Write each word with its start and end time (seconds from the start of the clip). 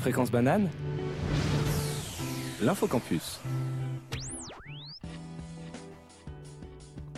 Fréquence 0.00 0.30
banane 0.30 0.70
L'infocampus. 2.62 3.38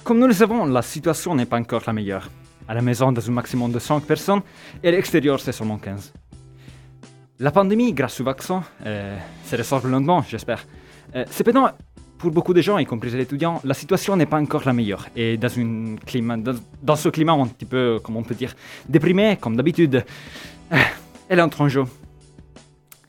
Comme 0.02 0.18
nous 0.18 0.26
le 0.26 0.32
savons, 0.32 0.66
la 0.66 0.82
situation 0.82 1.36
n'est 1.36 1.46
pas 1.46 1.58
encore 1.58 1.82
la 1.86 1.92
meilleure. 1.92 2.28
À 2.66 2.74
la 2.74 2.82
maison, 2.82 3.12
dans 3.12 3.28
un 3.28 3.32
maximum 3.32 3.70
de 3.70 3.78
5 3.78 4.02
personnes, 4.02 4.40
et 4.82 4.88
à 4.88 4.90
l'extérieur, 4.90 5.38
c'est 5.38 5.52
seulement 5.52 5.78
15. 5.78 6.12
La 7.38 7.52
pandémie, 7.52 7.92
grâce 7.92 8.20
au 8.20 8.24
vaccin, 8.24 8.64
euh, 8.84 9.16
se 9.46 9.54
résorbe 9.54 9.86
lentement, 9.86 10.22
j'espère. 10.22 10.64
Euh, 11.14 11.24
cependant, 11.30 11.70
pour 12.18 12.32
beaucoup 12.32 12.52
de 12.52 12.60
gens, 12.62 12.78
y 12.78 12.86
compris 12.86 13.10
les 13.10 13.22
étudiants, 13.22 13.60
la 13.62 13.74
situation 13.74 14.16
n'est 14.16 14.26
pas 14.26 14.40
encore 14.40 14.62
la 14.64 14.72
meilleure. 14.72 15.06
Et 15.14 15.36
dans, 15.36 15.48
une 15.48 16.00
climat, 16.04 16.36
dans, 16.36 16.56
dans 16.82 16.96
ce 16.96 17.08
climat 17.10 17.32
un 17.32 17.46
petit 17.46 17.64
peu, 17.64 18.00
comment 18.02 18.20
on 18.20 18.24
peut 18.24 18.34
dire, 18.34 18.54
déprimé, 18.88 19.38
comme 19.40 19.56
d'habitude, 19.56 20.04
euh, 20.72 20.76
elle 21.28 21.40
entre 21.40 21.60
en 21.60 21.68
jeu. 21.68 21.84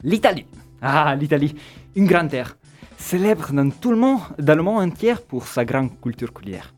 L'Italie. 0.03 0.45
Ah, 0.81 1.15
l'Italie, 1.15 1.55
une 1.95 2.05
grande 2.05 2.29
terre, 2.29 2.57
célèbre 2.97 3.53
dans 3.53 3.69
tout 3.69 3.91
le 3.91 3.97
monde, 3.97 4.19
dans 4.37 4.55
le 4.55 4.61
monde 4.61 4.81
entier 4.83 5.13
pour 5.29 5.47
sa 5.47 5.63
grande 5.63 5.91
culture 6.01 6.33
culinaire. 6.33 6.73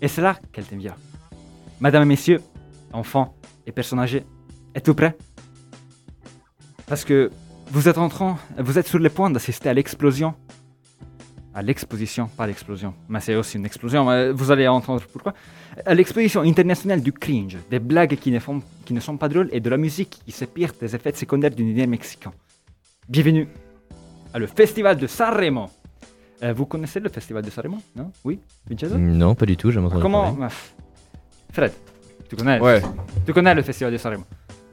Et 0.00 0.06
c'est 0.06 0.22
là 0.22 0.38
qu'elle 0.52 0.64
bien. 0.78 0.94
Madame 1.80 2.04
et 2.04 2.06
messieurs, 2.06 2.40
enfants 2.92 3.34
et 3.66 3.72
personnes 3.72 3.98
âgées, 3.98 4.24
êtes-vous 4.74 4.94
prêts? 4.94 5.16
Parce 6.86 7.04
que 7.04 7.30
vous 7.72 7.88
êtes 7.88 7.98
en 7.98 8.08
vous 8.58 8.78
êtes 8.78 8.86
sur 8.86 9.00
le 9.00 9.10
point 9.10 9.30
d'assister 9.30 9.68
à 9.68 9.74
l'explosion. 9.74 10.34
À 11.52 11.62
l'exposition, 11.62 12.28
pas 12.28 12.46
l'explosion, 12.46 12.94
mais 13.08 13.18
c'est 13.18 13.34
aussi 13.34 13.56
une 13.56 13.66
explosion, 13.66 14.32
vous 14.32 14.52
allez 14.52 14.68
entendre 14.68 15.02
pourquoi. 15.12 15.34
À 15.84 15.94
l'exposition 15.94 16.42
internationale 16.42 17.02
du 17.02 17.12
cringe, 17.12 17.58
des 17.68 17.80
blagues 17.80 18.14
qui 18.14 18.30
ne, 18.30 18.38
qui 18.84 18.94
ne 18.94 19.00
sont 19.00 19.16
pas 19.16 19.28
drôles 19.28 19.48
et 19.50 19.58
de 19.58 19.68
la 19.68 19.76
musique 19.76 20.20
qui 20.24 20.30
s'épire 20.30 20.70
des 20.80 20.94
effets 20.94 21.12
secondaires 21.12 21.50
du 21.50 21.64
dîner 21.64 21.88
mexicain. 21.88 22.32
Bienvenue 23.10 23.48
à 24.32 24.38
le 24.38 24.46
festival 24.46 24.96
de 24.96 25.06
Sanremo. 25.08 25.66
Euh, 26.44 26.52
vous 26.52 26.64
connaissez 26.64 27.00
le 27.00 27.08
festival 27.08 27.42
de 27.44 27.50
Sanremo 27.50 27.78
Non? 27.96 28.12
Oui 28.24 28.38
Vincenzo? 28.68 28.96
Non, 28.98 29.34
pas 29.34 29.46
du 29.46 29.56
tout, 29.56 29.72
j'ai 29.72 29.80
entendu 29.80 30.00
Comment 30.00 30.32
parler. 30.34 30.46
ah, 30.48 31.52
Fred, 31.52 31.72
tu 32.28 32.36
connais, 32.36 32.60
Ouais, 32.60 32.80
tu 33.26 33.32
connais 33.32 33.52
le 33.54 33.62
festival 33.62 33.92
de 33.92 33.98
Sanremo? 33.98 34.22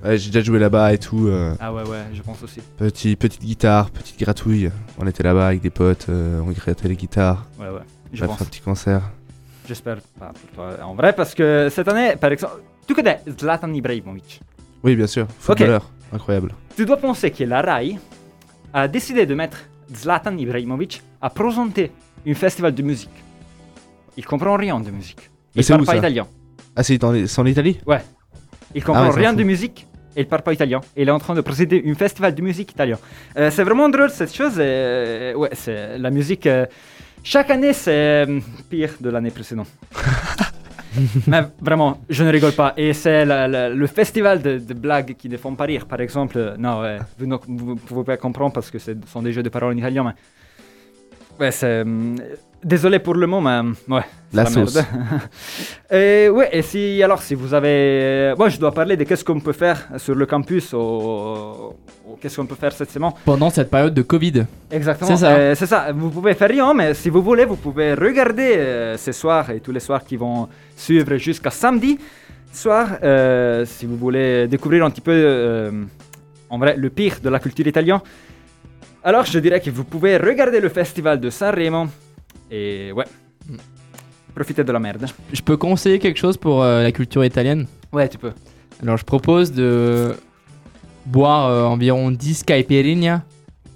Ouais, 0.05 0.19
j'ai 0.19 0.29
déjà 0.29 0.41
joué 0.45 0.59
là-bas 0.59 0.93
et 0.93 0.99
tout. 0.99 1.27
euh, 1.27 1.55
Ah 1.59 1.73
ouais, 1.73 1.81
ouais, 1.81 2.03
je 2.13 2.21
pense 2.21 2.43
aussi. 2.43 2.61
petit, 2.77 3.15
petite 3.15 3.41
guitare, 3.41 3.89
petite 3.89 4.19
gratouille. 4.19 4.69
On 4.99 5.07
était 5.07 5.23
là-bas 5.23 5.47
avec 5.47 5.61
des 5.61 5.71
potes, 5.71 6.05
euh, 6.09 6.39
on 6.45 6.51
grattait 6.51 6.87
les 6.87 6.95
guitarres. 6.95 7.47
Ouais, 7.59 7.69
ouais, 7.69 7.81
je 8.13 8.21
On 8.21 8.25
a 8.25 8.27
pense. 8.27 8.37
fait 8.37 8.43
un 8.43 8.47
petit 8.47 8.61
concert. 8.61 9.01
J'espère 9.67 9.97
pas 10.19 10.27
pour 10.33 10.49
toi 10.51 10.77
en 10.85 10.93
vrai, 10.93 11.11
parce 11.13 11.33
que 11.33 11.69
cette 11.71 11.87
année, 11.87 12.15
par 12.15 12.31
exemple, 12.31 12.61
tu 12.87 12.93
connais 12.93 13.19
Zlatan 13.39 13.73
Ibrahimovic. 13.73 14.39
Oui, 14.83 14.95
bien 14.95 15.07
sûr, 15.07 15.25
footballeur, 15.39 15.89
incroyable. 16.13 16.53
Tu 16.75 16.85
dois 16.85 16.97
penser 16.97 17.31
que 17.31 17.43
la 17.43 17.61
RAI 17.63 17.97
a 18.73 18.87
décidé 18.87 19.25
de 19.25 19.33
mettre 19.35 19.57
Zlatan 19.93 20.37
Ibrahimovic 20.37 21.01
à 21.21 21.29
présenter 21.29 21.91
un 22.27 22.33
festival 22.33 22.73
de 22.73 22.83
musique. 22.83 23.09
Il 24.17 24.25
comprend 24.25 24.55
rien 24.57 24.79
de 24.79 24.91
musique. 24.91 25.29
Il 25.55 25.63
c'est 25.63 25.73
parle 25.73 25.85
pas 25.85 25.95
italien. 25.97 26.27
Ah, 26.75 26.83
c'est 26.83 27.03
en 27.03 27.45
Italie? 27.45 27.79
Il 28.75 28.83
comprend 28.83 29.03
Ah 29.03 29.09
ouais, 29.09 29.15
rien 29.15 29.33
de 29.33 29.43
musique 29.43 29.87
et 30.15 30.21
il 30.21 30.27
parle 30.27 30.41
pas 30.41 30.53
italien. 30.53 30.81
Il 30.95 31.07
est 31.07 31.11
en 31.11 31.19
train 31.19 31.35
de 31.35 31.41
procéder 31.41 31.83
un 31.85 31.93
festival 31.93 32.33
de 32.33 32.41
musique 32.41 32.71
italien. 32.71 32.97
Euh, 33.37 33.51
c'est 33.51 33.63
vraiment 33.63 33.87
drôle 33.87 34.09
cette 34.09 34.33
chose. 34.33 34.57
et, 34.59 34.63
euh, 34.63 35.33
ouais, 35.35 35.49
c'est 35.53 35.97
la 35.97 36.09
musique. 36.09 36.47
euh, 36.47 36.65
chaque 37.23 37.51
année, 37.51 37.73
c'est 37.73 38.25
pire 38.69 38.93
de 38.99 39.09
l'année 39.09 39.31
précédente. 39.31 39.67
Mais 41.27 41.41
vraiment, 41.61 41.99
je 42.09 42.23
ne 42.23 42.31
rigole 42.31 42.53
pas. 42.53 42.73
Et 42.77 42.93
c'est 42.93 43.25
le 43.25 43.87
festival 43.87 44.41
de, 44.41 44.73
blagues 44.73 45.15
qui 45.17 45.29
ne 45.29 45.37
font 45.37 45.55
pas 45.55 45.65
rire. 45.65 45.85
Par 45.85 46.01
exemple, 46.01 46.37
euh, 46.37 46.57
non, 46.57 46.81
vous 47.17 47.27
ne 47.27 47.75
pouvez 47.75 48.03
pas 48.03 48.17
comprendre 48.17 48.53
parce 48.53 48.71
que 48.71 48.79
ce 48.79 48.91
sont 49.07 49.21
des 49.21 49.33
jeux 49.33 49.43
de 49.43 49.49
paroles 49.49 49.73
en 49.73 49.77
italien. 49.77 50.03
Mais 50.03 51.45
ouais, 51.45 51.51
c'est. 51.51 51.83
Désolé 52.63 52.99
pour 52.99 53.15
le 53.15 53.27
mot, 53.27 53.39
mais 53.39 53.59
hum, 53.59 53.75
ouais. 53.89 54.01
La 54.33 54.43
merde. 54.43 54.67
sauce. 54.67 54.83
et 55.91 56.27
ouais, 56.27 56.49
et 56.51 56.61
si 56.61 57.01
alors 57.01 57.21
si 57.21 57.33
vous 57.33 57.53
avez, 57.53 58.33
moi 58.37 58.49
je 58.49 58.57
dois 58.59 58.73
parler 58.73 58.97
de 58.97 59.05
qu'est-ce 59.05 59.23
qu'on 59.23 59.39
peut 59.39 59.53
faire 59.53 59.87
sur 59.97 60.15
le 60.15 60.25
campus 60.25 60.73
ou, 60.73 60.77
ou 60.77 62.17
qu'est-ce 62.19 62.35
qu'on 62.35 62.45
peut 62.45 62.55
faire 62.55 62.73
cette 62.73 62.91
semaine? 62.91 63.11
Pendant 63.23 63.49
cette 63.49 63.69
période 63.69 63.93
de 63.93 64.01
Covid. 64.01 64.45
Exactement. 64.69 65.09
C'est 65.09 65.17
ça. 65.17 65.31
Euh, 65.31 65.55
c'est 65.55 65.65
ça. 65.65 65.91
Vous 65.93 66.09
pouvez 66.09 66.33
faire 66.33 66.49
rien, 66.49 66.73
mais 66.73 66.93
si 66.93 67.09
vous 67.09 67.21
voulez, 67.21 67.45
vous 67.45 67.55
pouvez 67.55 67.93
regarder 67.93 68.55
euh, 68.57 68.97
ce 68.97 69.13
soir 69.13 69.49
et 69.51 69.61
tous 69.61 69.71
les 69.71 69.79
soirs 69.79 70.03
qui 70.03 70.17
vont 70.17 70.49
suivre 70.75 71.15
jusqu'à 71.15 71.51
samedi 71.51 71.97
soir, 72.57 72.97
euh, 73.03 73.65
si 73.65 73.85
vous 73.85 73.97
voulez 73.97 74.47
découvrir 74.47 74.83
un 74.85 74.89
petit 74.89 75.01
peu, 75.01 75.11
euh, 75.13 75.71
en 76.49 76.57
vrai, 76.57 76.75
le 76.75 76.89
pire 76.89 77.19
de 77.21 77.29
la 77.29 77.39
culture 77.39 77.67
italienne. 77.67 77.99
Alors, 79.03 79.25
je 79.25 79.39
dirais 79.39 79.61
que 79.61 79.69
vous 79.69 79.83
pouvez 79.83 80.17
regarder 80.17 80.59
le 80.59 80.69
festival 80.69 81.19
de 81.19 81.29
Sanremo 81.29 81.87
et 82.51 82.91
ouais, 82.91 83.05
profitez 84.35 84.63
de 84.63 84.71
la 84.71 84.79
merde. 84.79 85.05
Je 85.33 85.41
peux 85.41 85.57
conseiller 85.57 85.99
quelque 85.99 86.17
chose 86.17 86.37
pour 86.37 86.63
euh, 86.63 86.83
la 86.83 86.91
culture 86.91 87.23
italienne? 87.25 87.65
Ouais, 87.91 88.07
tu 88.07 88.17
peux. 88.17 88.31
Alors 88.81 88.97
je 88.97 89.03
propose 89.05 89.51
de 89.51 90.15
boire 91.05 91.47
euh, 91.49 91.63
environ 91.65 92.11
10 92.11 92.43
caipirinha. 92.43 93.23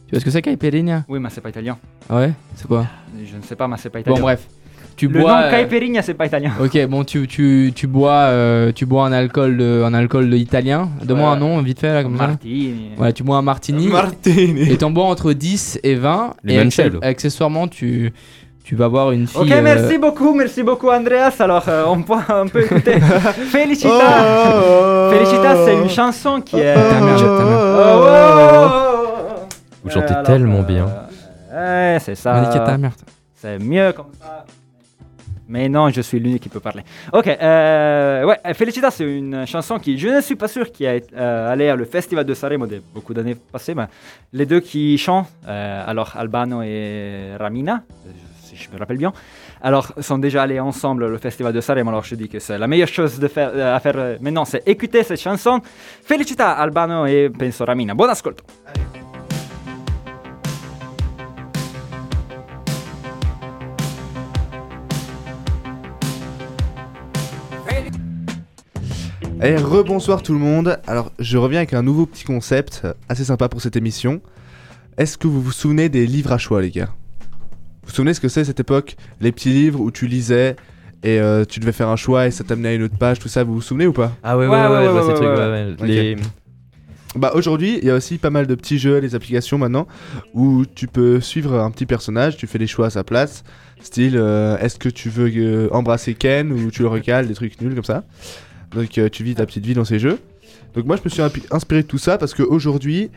Tu 0.08 0.12
vois 0.12 0.20
ce 0.20 0.26
que 0.26 0.32
c'est 0.32 0.42
caipirinha? 0.42 1.06
Oui, 1.08 1.20
mais 1.20 1.30
c'est 1.32 1.42
pas 1.42 1.50
italien. 1.50 1.78
Ah 2.10 2.18
Ouais, 2.18 2.34
c'est 2.56 2.68
quoi? 2.68 2.86
Je 3.18 3.38
ne 3.38 3.42
sais 3.42 3.56
pas, 3.56 3.68
mais 3.68 3.78
c'est 3.80 3.90
pas 3.90 4.00
italien. 4.02 4.18
Bon 4.18 4.22
bref, 4.22 4.46
tu 4.98 5.08
le 5.08 5.20
bois 5.22 5.32
nom 5.42 5.48
euh, 5.48 5.52
caipirinha, 5.52 6.02
c'est 6.02 6.14
pas 6.14 6.26
italien. 6.28 6.52
Ok, 6.62 6.78
bon 6.88 7.04
tu, 7.06 7.26
tu, 7.28 7.72
tu 7.74 7.88
bois 7.88 8.12
euh, 8.30 8.72
tu 8.74 8.86
bois 8.86 9.06
un 9.06 9.12
alcool 9.14 9.58
de, 9.58 9.82
un 9.86 9.94
alcool 9.94 10.30
de 10.30 10.36
italien. 10.38 10.90
Donne-moi 11.04 11.30
Ouais. 11.32 11.36
un 11.38 11.40
nom 11.40 11.62
vite 11.62 11.80
fait 11.80 11.94
là 11.94 12.04
comme 12.04 12.18
ça. 12.18 12.28
Martini. 12.28 12.90
Ouais, 12.98 13.14
tu 13.14 13.24
bois 13.24 13.38
un 13.38 13.42
martini 13.42 13.88
Martini 13.88 14.70
et 14.70 14.78
t'en 14.78 14.92
bois 14.92 15.06
entre 15.06 15.32
10 15.34 15.80
et 15.84 15.96
20 15.96 16.36
et 16.46 16.58
Limoncello. 16.58 17.00
access- 17.00 17.08
accessoirement 17.10 17.68
tu 17.70 18.12
tu 18.64 18.76
vas 18.76 18.88
voir 18.88 19.12
une 19.12 19.28
fille 19.28 19.42
Ok, 19.42 19.52
euh, 19.52 19.62
merci 19.62 19.98
beaucoup, 19.98 20.34
merci 20.34 20.64
beaucoup 20.64 20.90
Andreas. 20.90 21.36
Alors, 21.40 21.68
euh, 21.68 21.84
on, 21.88 22.02
peut, 22.04 22.14
on 22.30 22.48
peut 22.48 22.64
écouter 22.64 23.00
Felicita. 23.52 23.90
Oh, 23.90 25.10
Felicita, 25.12 25.66
c'est 25.66 25.74
une 25.76 25.90
chanson 25.90 26.42
qui 26.42 26.60
est. 26.60 26.76
Ta 26.76 27.00
mère, 27.02 27.18
jette 27.18 27.28
ta 27.28 27.44
mère. 27.44 27.60
Oh, 27.60 28.04
oh, 28.04 28.68
oh. 28.68 29.48
Vous 29.84 29.90
chantez 29.90 30.14
Alors, 30.14 30.24
tellement 30.24 30.60
euh, 30.60 30.64
bien. 30.64 30.86
Ouais, 31.54 31.98
c'est 32.00 32.12
niquer 32.12 32.60
ta 32.60 32.66
ça. 32.68 32.78
mère. 32.78 32.92
C'est 33.36 33.60
mieux 33.60 33.92
comme 33.94 34.12
ça. 34.20 34.46
Mais 35.52 35.68
non, 35.68 35.90
je 35.90 36.00
suis 36.00 36.18
l'unique 36.18 36.44
qui 36.44 36.48
peut 36.50 36.62
parler. 36.62 36.82
Ok, 37.12 37.28
euh, 37.28 38.24
ouais, 38.24 38.40
Felicita, 38.54 38.90
c'est 38.90 39.04
une 39.04 39.46
chanson 39.46 39.80
qui, 39.80 39.98
je 39.98 40.08
ne 40.08 40.22
suis 40.22 40.38
pas 40.38 40.48
sûr 40.48 40.72
qui 40.72 40.86
est 40.86 41.12
euh, 41.14 41.52
allée 41.52 41.68
à 41.68 41.76
le 41.76 41.84
festival 41.84 42.24
de 42.24 42.34
Sanremo 42.34 42.68
de 42.68 42.82
beaucoup 42.94 43.14
d'années 43.14 43.36
passées, 43.36 43.76
mais 43.76 43.88
les 44.32 44.46
deux 44.46 44.62
qui 44.62 44.98
chantent, 44.98 45.28
euh, 45.46 45.84
alors 45.86 46.14
Albano 46.18 46.62
et 46.62 47.32
Ramina, 47.38 47.82
euh, 48.08 48.12
je 48.62 48.74
me 48.74 48.80
rappelle 48.80 48.98
bien, 48.98 49.14
alors 49.62 49.94
sont 50.00 50.18
déjà 50.18 50.44
allés 50.44 50.60
ensemble 50.60 51.04
au 51.04 51.18
festival 51.18 51.54
de 51.54 51.62
Sanremo. 51.62 51.90
Alors 51.90 52.04
je 52.04 52.16
dis 52.16 52.30
que 52.30 52.40
c'est 52.40 52.58
la 52.58 52.68
meilleure 52.68 52.88
chose 52.88 53.20
euh, 53.38 53.76
à 53.76 53.80
faire 53.80 53.98
euh, 53.98 54.18
maintenant, 54.22 54.46
c'est 54.46 54.68
écouter 54.68 55.04
cette 55.04 55.20
chanson. 55.20 55.62
Felicita, 56.04 56.52
Albano 56.52 57.06
et 57.06 57.30
penso 57.30 57.66
Ramina. 57.66 57.94
Buon 57.94 58.10
ascolto. 58.10 58.44
Eh, 69.44 69.56
rebonsoir 69.56 70.22
tout 70.22 70.34
le 70.34 70.40
monde. 70.40 70.80
Alors, 70.86 71.12
je 71.18 71.36
reviens 71.36 71.62
avec 71.62 71.74
un 71.74 71.82
nouveau 71.82 72.06
petit 72.06 72.24
concept 72.24 72.82
euh, 72.86 72.94
assez 73.10 73.24
sympa 73.24 73.50
pour 73.50 73.60
cette 73.60 73.76
émission. 73.76 74.22
Est-ce 74.98 75.18
que 75.18 75.28
vous 75.28 75.42
vous 75.42 75.52
souvenez 75.52 75.90
des 75.90 76.06
livres 76.06 76.32
à 76.32 76.38
choix, 76.38 76.62
les 76.62 76.70
gars? 76.70 76.90
Vous 77.84 77.90
vous 77.90 77.96
souvenez 77.96 78.14
ce 78.14 78.20
que 78.22 78.28
c'est 78.28 78.44
cette 78.46 78.60
époque? 78.60 78.96
Les 79.20 79.32
petits 79.32 79.50
livres 79.50 79.80
où 79.80 79.92
tu 79.92 80.08
lisais 80.08 80.56
et 81.04 81.20
euh, 81.20 81.46
tu 81.46 81.60
devais 81.60 81.72
faire 81.72 81.90
un 81.90 81.96
choix 81.96 82.28
et 82.28 82.32
ça 82.32 82.44
t'amenait 82.44 82.70
à 82.70 82.74
une 82.74 82.84
autre 82.84 82.98
page, 82.98 83.20
tout 83.20 83.28
ça, 83.28 83.44
vous 83.44 83.56
vous 83.56 83.62
souvenez 83.62 83.88
ou 83.88 83.94
pas? 83.94 84.12
Ah 84.24 84.38
ouais, 84.38 84.48
Ouais, 84.48 84.52
ouais, 84.56 84.68
ouais, 84.68 84.88
ouais, 84.88 84.94
ouais, 84.94 85.02
ces 85.02 85.14
trucs, 85.14 85.28
ouais, 85.28 85.36
ouais, 85.36 85.76
ouais. 85.80 85.88
Les... 85.88 86.16
Bah 87.16 87.32
aujourd'hui, 87.34 87.78
il 87.82 87.86
y 87.86 87.90
a 87.90 87.96
aussi 87.96 88.18
pas 88.18 88.30
mal 88.30 88.48
de 88.48 88.56
petits 88.56 88.78
jeux, 88.78 89.02
des 89.02 89.16
applications 89.16 89.58
maintenant, 89.58 89.86
où 90.34 90.64
tu 90.66 90.88
peux 90.88 91.20
suivre 91.20 91.60
un 91.60 91.70
petit 91.70 91.86
personnage, 91.86 92.38
tu 92.38 92.48
fais 92.48 92.58
des 92.58 92.68
choix 92.68 92.86
à 92.86 92.90
sa 92.90 93.04
place, 93.04 93.44
style 93.82 94.16
euh, 94.16 94.58
est-ce 94.60 94.80
que 94.80 94.88
tu 94.88 95.10
veux 95.10 95.30
euh, 95.36 95.68
embrasser 95.72 96.14
Ken 96.14 96.54
ou 96.54 96.72
tu 96.72 96.84
le 96.84 96.88
recales, 96.88 97.28
des 97.28 97.34
trucs 97.34 97.60
nuls 97.60 97.76
comme 97.76 97.84
ça. 97.84 98.06
Donc 98.74 98.98
euh, 98.98 99.10
tu 99.10 99.24
vis 99.26 99.36
ta 99.36 99.46
petite 99.46 99.66
vie 99.66 99.74
dans 99.74 99.84
ces 99.84 100.00
jeux. 100.00 100.20
Donc 100.74 100.86
moi 100.86 100.96
je 100.96 101.02
me 101.04 101.10
suis 101.10 101.22
inspiré 101.52 101.82
de 101.82 101.88
tout 101.88 101.98
ça 101.98 102.18
parce 102.18 102.34
qu'aujourd'hui, 102.34 103.10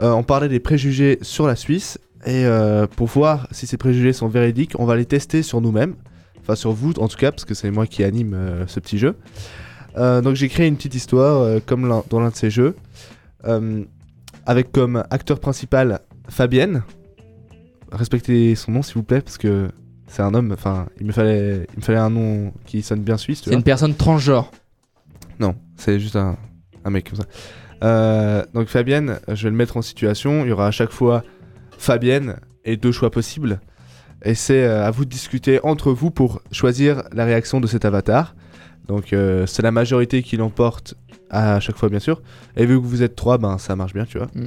on 0.00 0.22
parlait 0.22 0.48
des 0.48 0.60
préjugés 0.60 1.18
sur 1.22 1.46
la 1.46 1.56
Suisse, 1.56 1.98
et 2.26 2.44
euh, 2.44 2.86
pour 2.86 3.06
voir 3.06 3.46
si 3.52 3.66
ces 3.66 3.76
préjugés 3.76 4.12
sont 4.12 4.28
véridiques, 4.28 4.72
on 4.78 4.84
va 4.84 4.96
les 4.96 5.04
tester 5.04 5.42
sur 5.42 5.60
nous-mêmes, 5.60 5.94
enfin 6.40 6.56
sur 6.56 6.72
vous 6.72 6.92
en 6.98 7.08
tout 7.08 7.16
cas, 7.16 7.30
parce 7.30 7.44
que 7.44 7.54
c'est 7.54 7.70
moi 7.70 7.86
qui 7.86 8.02
anime 8.02 8.34
euh, 8.34 8.66
ce 8.66 8.80
petit 8.80 8.98
jeu. 8.98 9.16
Euh, 9.96 10.20
donc 10.20 10.34
j'ai 10.34 10.48
créé 10.48 10.66
une 10.66 10.76
petite 10.76 10.94
histoire 10.94 11.60
comme 11.66 11.88
dans 12.08 12.20
l'un 12.20 12.30
de 12.30 12.36
ces 12.36 12.50
jeux. 12.50 12.76
Avec 14.46 14.72
comme 14.72 15.04
acteur 15.10 15.40
principal 15.40 16.00
Fabienne. 16.28 16.82
Respectez 17.92 18.54
son 18.54 18.72
nom 18.72 18.82
s'il 18.82 18.94
vous 18.94 19.02
plaît 19.02 19.20
parce 19.20 19.38
que 19.38 19.68
c'est 20.06 20.22
un 20.22 20.34
homme. 20.34 20.52
Enfin, 20.52 20.86
il 21.00 21.06
me 21.06 21.12
fallait, 21.12 21.66
il 21.74 21.78
me 21.78 21.82
fallait 21.82 21.98
un 21.98 22.10
nom 22.10 22.52
qui 22.64 22.82
sonne 22.82 23.00
bien 23.00 23.16
suisse. 23.16 23.42
C'est 23.44 23.54
une 23.54 23.62
personne 23.62 23.94
transgenre. 23.94 24.50
Non, 25.38 25.54
c'est 25.76 26.00
juste 26.00 26.16
un, 26.16 26.36
un 26.84 26.90
mec 26.90 27.10
comme 27.10 27.20
ça. 27.20 28.44
Donc 28.54 28.68
Fabienne, 28.68 29.18
je 29.28 29.44
vais 29.44 29.50
le 29.50 29.56
mettre 29.56 29.76
en 29.76 29.82
situation. 29.82 30.44
Il 30.44 30.48
y 30.48 30.52
aura 30.52 30.66
à 30.66 30.70
chaque 30.70 30.92
fois 30.92 31.24
Fabienne 31.78 32.36
et 32.64 32.76
deux 32.76 32.92
choix 32.92 33.10
possibles. 33.10 33.60
Et 34.22 34.34
c'est 34.34 34.64
euh, 34.64 34.84
à 34.84 34.90
vous 34.90 35.04
de 35.04 35.10
discuter 35.10 35.60
entre 35.62 35.92
vous 35.92 36.10
pour 36.10 36.42
choisir 36.52 37.04
la 37.12 37.24
réaction 37.24 37.60
de 37.60 37.66
cet 37.66 37.84
avatar. 37.84 38.34
Donc 38.88 39.12
euh, 39.12 39.46
c'est 39.46 39.62
la 39.62 39.70
majorité 39.70 40.22
qui 40.22 40.36
l'emporte 40.36 40.94
à 41.30 41.60
chaque 41.60 41.76
fois 41.76 41.88
bien 41.88 42.00
sûr. 42.00 42.20
Et 42.56 42.66
vu 42.66 42.80
que 42.80 42.84
vous 42.84 43.02
êtes 43.02 43.14
trois, 43.14 43.38
ben 43.38 43.58
ça 43.58 43.76
marche 43.76 43.92
bien, 43.92 44.04
tu 44.04 44.18
vois. 44.18 44.28
Mm. 44.34 44.46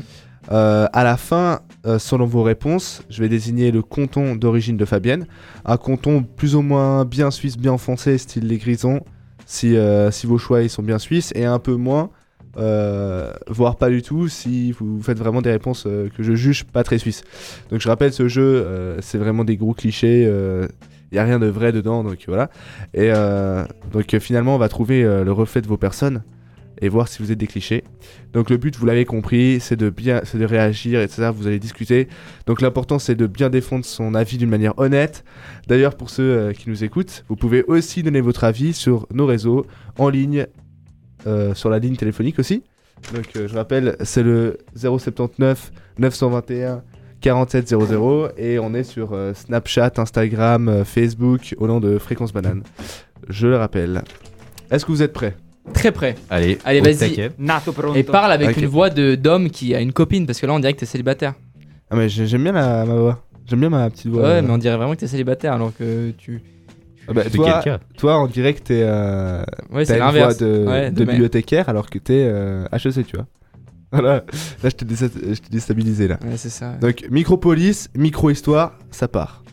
Euh, 0.51 0.87
à 0.91 1.03
la 1.03 1.17
fin, 1.17 1.61
euh, 1.85 1.99
selon 1.99 2.25
vos 2.25 2.41
réponses, 2.41 3.03
je 3.09 3.21
vais 3.21 3.29
désigner 3.29 3.69
le 3.69 3.83
canton 3.83 4.35
d'origine 4.35 4.75
de 4.75 4.85
Fabienne. 4.85 5.27
Un 5.65 5.77
canton 5.77 6.23
plus 6.23 6.55
ou 6.55 6.63
moins 6.63 7.05
bien 7.05 7.29
suisse, 7.29 7.57
bien 7.57 7.77
foncé, 7.77 8.17
style 8.17 8.47
les 8.47 8.57
Grisons, 8.57 9.01
si, 9.45 9.75
si 10.11 10.27
vos 10.27 10.37
choix 10.37 10.63
ils 10.63 10.69
sont 10.69 10.81
bien 10.81 10.97
suisses, 10.97 11.31
et 11.35 11.45
un 11.45 11.59
peu 11.59 11.75
moins, 11.75 12.09
euh, 12.57 13.31
voire 13.47 13.77
pas 13.77 13.89
du 13.89 14.01
tout, 14.01 14.27
si 14.27 14.71
vous 14.73 15.01
faites 15.01 15.17
vraiment 15.17 15.41
des 15.41 15.51
réponses 15.51 15.85
euh, 15.87 16.09
que 16.15 16.23
je 16.23 16.33
juge 16.33 16.65
pas 16.65 16.83
très 16.83 16.97
suisses. 16.97 17.23
Donc 17.69 17.79
je 17.79 17.87
rappelle, 17.87 18.13
ce 18.13 18.27
jeu, 18.27 18.41
euh, 18.43 18.97
c'est 19.01 19.17
vraiment 19.17 19.43
des 19.43 19.57
gros 19.57 19.73
clichés. 19.73 20.23
Il 20.23 21.15
n'y 21.15 21.19
a 21.19 21.23
rien 21.23 21.39
de 21.39 21.47
vrai 21.47 21.71
dedans, 21.71 22.03
donc 22.03 22.19
voilà. 22.27 22.49
Et 22.93 23.11
donc 23.91 24.17
finalement, 24.19 24.55
on 24.55 24.57
va 24.57 24.69
trouver 24.69 25.03
le 25.03 25.31
reflet 25.31 25.61
de 25.61 25.67
vos 25.67 25.77
personnes 25.77 26.23
et 26.83 26.87
voir 26.87 27.09
si 27.09 27.21
vous 27.21 27.31
êtes 27.31 27.37
des 27.37 27.47
clichés. 27.47 27.83
Donc 28.31 28.49
le 28.49 28.55
but, 28.55 28.75
vous 28.77 28.85
l'avez 28.85 29.03
compris, 29.03 29.59
c'est 29.59 29.75
de 29.75 29.89
bien, 29.89 30.21
c'est 30.23 30.37
de 30.37 30.45
réagir, 30.45 31.01
etc. 31.01 31.29
Vous 31.35 31.47
allez 31.47 31.59
discuter. 31.59 32.07
Donc 32.47 32.61
l'important, 32.61 32.97
c'est 32.97 33.13
de 33.15 33.27
bien 33.27 33.49
défendre 33.49 33.83
son 33.83 34.15
avis 34.15 34.37
d'une 34.37 34.49
manière 34.49 34.79
honnête. 34.79 35.25
D'ailleurs, 35.67 35.95
pour 35.95 36.09
ceux 36.09 36.53
qui 36.53 36.69
nous 36.69 36.85
écoutent, 36.85 37.25
vous 37.27 37.35
pouvez 37.35 37.63
aussi 37.63 38.03
donner 38.03 38.21
votre 38.21 38.45
avis 38.45 38.71
sur 38.71 39.05
nos 39.13 39.25
réseaux, 39.25 39.65
en 39.97 40.07
ligne, 40.07 40.47
sur 41.53 41.69
la 41.69 41.79
ligne 41.79 41.95
téléphonique 41.95 42.39
aussi. 42.39 42.63
Donc 43.13 43.25
euh, 43.35 43.47
je 43.47 43.55
rappelle, 43.55 43.95
c'est 44.01 44.23
le 44.23 44.57
079 44.75 45.71
921 45.97 46.83
4700 47.21 48.29
et 48.37 48.59
on 48.59 48.73
est 48.73 48.83
sur 48.83 49.13
euh, 49.13 49.33
Snapchat, 49.33 49.93
Instagram, 49.97 50.67
euh, 50.69 50.83
Facebook 50.83 51.55
au 51.57 51.67
nom 51.67 51.79
de 51.79 51.97
Fréquence 51.97 52.33
Banane. 52.33 52.63
Je 53.29 53.47
le 53.47 53.57
rappelle. 53.57 54.03
Est-ce 54.69 54.85
que 54.85 54.91
vous 54.91 55.03
êtes 55.03 55.13
prêts? 55.13 55.35
Très 55.73 55.91
près. 55.91 56.15
Allez, 56.29 56.57
Allez, 56.65 56.81
vas-y. 56.81 57.29
Et 57.95 58.03
parle 58.03 58.31
avec 58.31 58.57
une 58.57 58.65
voix 58.65 58.89
de 58.89 59.15
d'homme 59.15 59.49
qui 59.49 59.75
a 59.75 59.81
une 59.81 59.93
copine, 59.93 60.25
parce 60.25 60.39
que 60.39 60.45
là 60.47 60.53
on 60.53 60.59
dirait 60.59 60.73
que 60.73 60.79
t'es 60.79 60.85
célibataire. 60.87 61.33
Ah 61.91 61.95
mais 61.95 62.09
j'ai- 62.09 62.25
j'aime 62.25 62.43
bien 62.43 62.53
la, 62.53 62.85
ma 62.85 62.95
voix. 62.95 63.23
J'aime 63.45 63.59
bien 63.59 63.69
ma 63.69 63.89
petite 63.89 64.07
voix. 64.07 64.23
Ouais, 64.23 64.41
mais 64.41 64.49
on 64.49 64.57
dirait 64.57 64.77
vraiment 64.77 64.93
que 64.95 64.99
t'es 64.99 65.07
célibataire 65.07 65.53
alors 65.53 65.71
que 65.77 66.11
tu. 66.11 66.41
Ah 67.11 67.13
bah, 67.13 67.23
De 67.25 67.29
toi, 67.29 67.61
quel 67.63 67.73
cas 67.73 67.79
toi, 67.97 68.21
on 68.21 68.27
dirait 68.27 68.53
que 68.53 68.61
t'es 68.61 68.81
euh, 68.83 69.43
Ouais, 69.71 69.85
t'as 69.85 69.93
c'est 69.95 69.99
une 69.99 70.19
voix 70.23 70.33
de, 70.33 70.65
Ouais, 70.67 70.89
de 70.91 70.95
de 70.95 70.99
mec. 71.01 71.09
bibliothécaire 71.09 71.69
alors 71.69 71.89
que 71.89 71.99
t'es 71.99 72.25
euh, 72.27 72.65
HEC, 72.71 73.05
tu 73.05 73.15
vois. 73.15 73.27
Voilà. 73.93 74.23
Là, 74.63 74.69
je 74.69 74.69
t'ai 74.69 74.85
désa- 74.85 75.11
je 75.33 75.39
t'ai 75.41 75.49
déstabilisé 75.49 76.07
là. 76.07 76.17
Ouais, 76.23 76.37
c'est 76.37 76.49
ça. 76.49 76.77
Donc, 76.77 77.05
micropolis, 77.11 77.89
micro-histoire, 77.95 78.77
ça 78.89 79.09
part. 79.09 79.43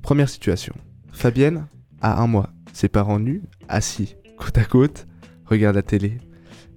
Première 0.00 0.28
situation. 0.30 0.74
Fabienne 1.12 1.66
a 2.00 2.22
un 2.22 2.26
mois. 2.26 2.48
Ses 2.72 2.88
parents 2.88 3.18
nus, 3.20 3.42
assis 3.68 4.16
côte 4.38 4.56
à 4.56 4.64
côte, 4.64 5.06
regardent 5.44 5.76
la 5.76 5.82
télé. 5.82 6.18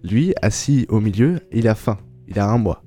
Lui, 0.04 0.34
assis 0.42 0.86
au 0.90 1.00
milieu, 1.00 1.40
il 1.54 1.68
a 1.70 1.76
faim. 1.76 1.98
Il 2.28 2.40
a 2.40 2.50
un 2.50 2.58
mois. 2.58 2.84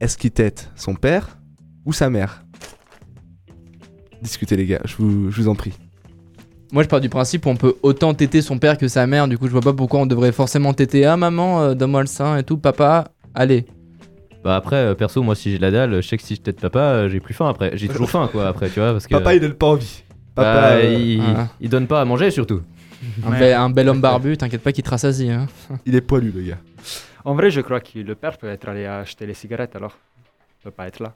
Est-ce 0.00 0.16
qu'il 0.16 0.30
tête 0.30 0.70
son 0.74 0.94
père 0.94 1.38
ou 1.84 1.92
sa 1.92 2.08
mère? 2.08 2.44
Discutez 4.22 4.56
les 4.56 4.66
gars, 4.66 4.80
je 4.84 4.96
vous, 4.96 5.30
je 5.30 5.42
vous 5.42 5.48
en 5.48 5.54
prie. 5.54 5.74
Moi, 6.72 6.82
je 6.82 6.88
pars 6.88 7.00
du 7.00 7.08
principe 7.08 7.46
où 7.46 7.50
on 7.50 7.56
peut 7.56 7.74
autant 7.82 8.14
téter 8.14 8.42
son 8.42 8.58
père 8.58 8.78
que 8.78 8.88
sa 8.88 9.06
mère. 9.06 9.28
Du 9.28 9.38
coup, 9.38 9.46
je 9.46 9.52
vois 9.52 9.60
pas 9.60 9.72
pourquoi 9.72 10.00
on 10.00 10.06
devrait 10.06 10.32
forcément 10.32 10.72
téter. 10.74 11.04
Ah, 11.04 11.16
maman, 11.16 11.60
euh, 11.62 11.74
donne-moi 11.74 12.00
le 12.00 12.06
sein 12.06 12.36
et 12.36 12.42
tout. 12.42 12.56
Papa, 12.58 13.08
allez. 13.34 13.64
Bah 14.42 14.56
après, 14.56 14.76
euh, 14.76 14.94
perso, 14.94 15.22
moi 15.22 15.34
si 15.34 15.52
j'ai 15.52 15.58
la 15.58 15.70
dalle, 15.70 16.02
je 16.02 16.06
sais 16.06 16.18
que 16.18 16.22
si 16.22 16.34
je 16.34 16.40
tête 16.42 16.60
papa, 16.60 16.78
euh, 16.80 17.08
j'ai 17.08 17.18
plus 17.20 17.32
faim 17.32 17.48
après. 17.48 17.70
J'ai 17.78 17.88
toujours 17.88 18.10
faim 18.10 18.28
quoi 18.30 18.46
après, 18.48 18.68
tu 18.68 18.78
vois, 18.78 18.92
parce 18.92 19.06
que. 19.06 19.14
Papa, 19.14 19.34
il 19.34 19.40
donne 19.40 19.54
pas 19.54 19.68
envie. 19.68 20.02
Papa, 20.34 20.52
bah, 20.60 20.66
euh, 20.74 20.82
il, 20.84 21.22
Ah. 21.22 21.48
il 21.60 21.70
donne 21.70 21.86
pas 21.86 22.00
à 22.02 22.04
manger 22.04 22.30
surtout. 22.30 22.60
Un, 23.24 23.30
Ouais. 23.32 23.38
bel, 23.38 23.54
un 23.54 23.70
bel 23.70 23.88
homme 23.88 24.00
barbu, 24.02 24.36
t'inquiète 24.36 24.62
pas 24.62 24.72
qu'il 24.72 24.84
te 24.84 24.90
rassasie. 24.90 25.30
Hein. 25.30 25.46
il 25.86 25.94
est 25.94 26.00
poilu, 26.02 26.30
le 26.34 26.42
gars. 26.42 26.58
En 27.24 27.34
vrai, 27.34 27.50
je 27.50 27.62
crois 27.62 27.80
que 27.80 27.98
le 27.98 28.14
père 28.14 28.36
peut 28.36 28.48
être 28.48 28.68
allé 28.68 28.84
acheter 28.84 29.24
les 29.26 29.32
cigarettes 29.34 29.76
alors. 29.76 29.96
Il 30.60 30.64
peut 30.64 30.70
pas 30.70 30.88
être 30.88 31.00
là. 31.02 31.14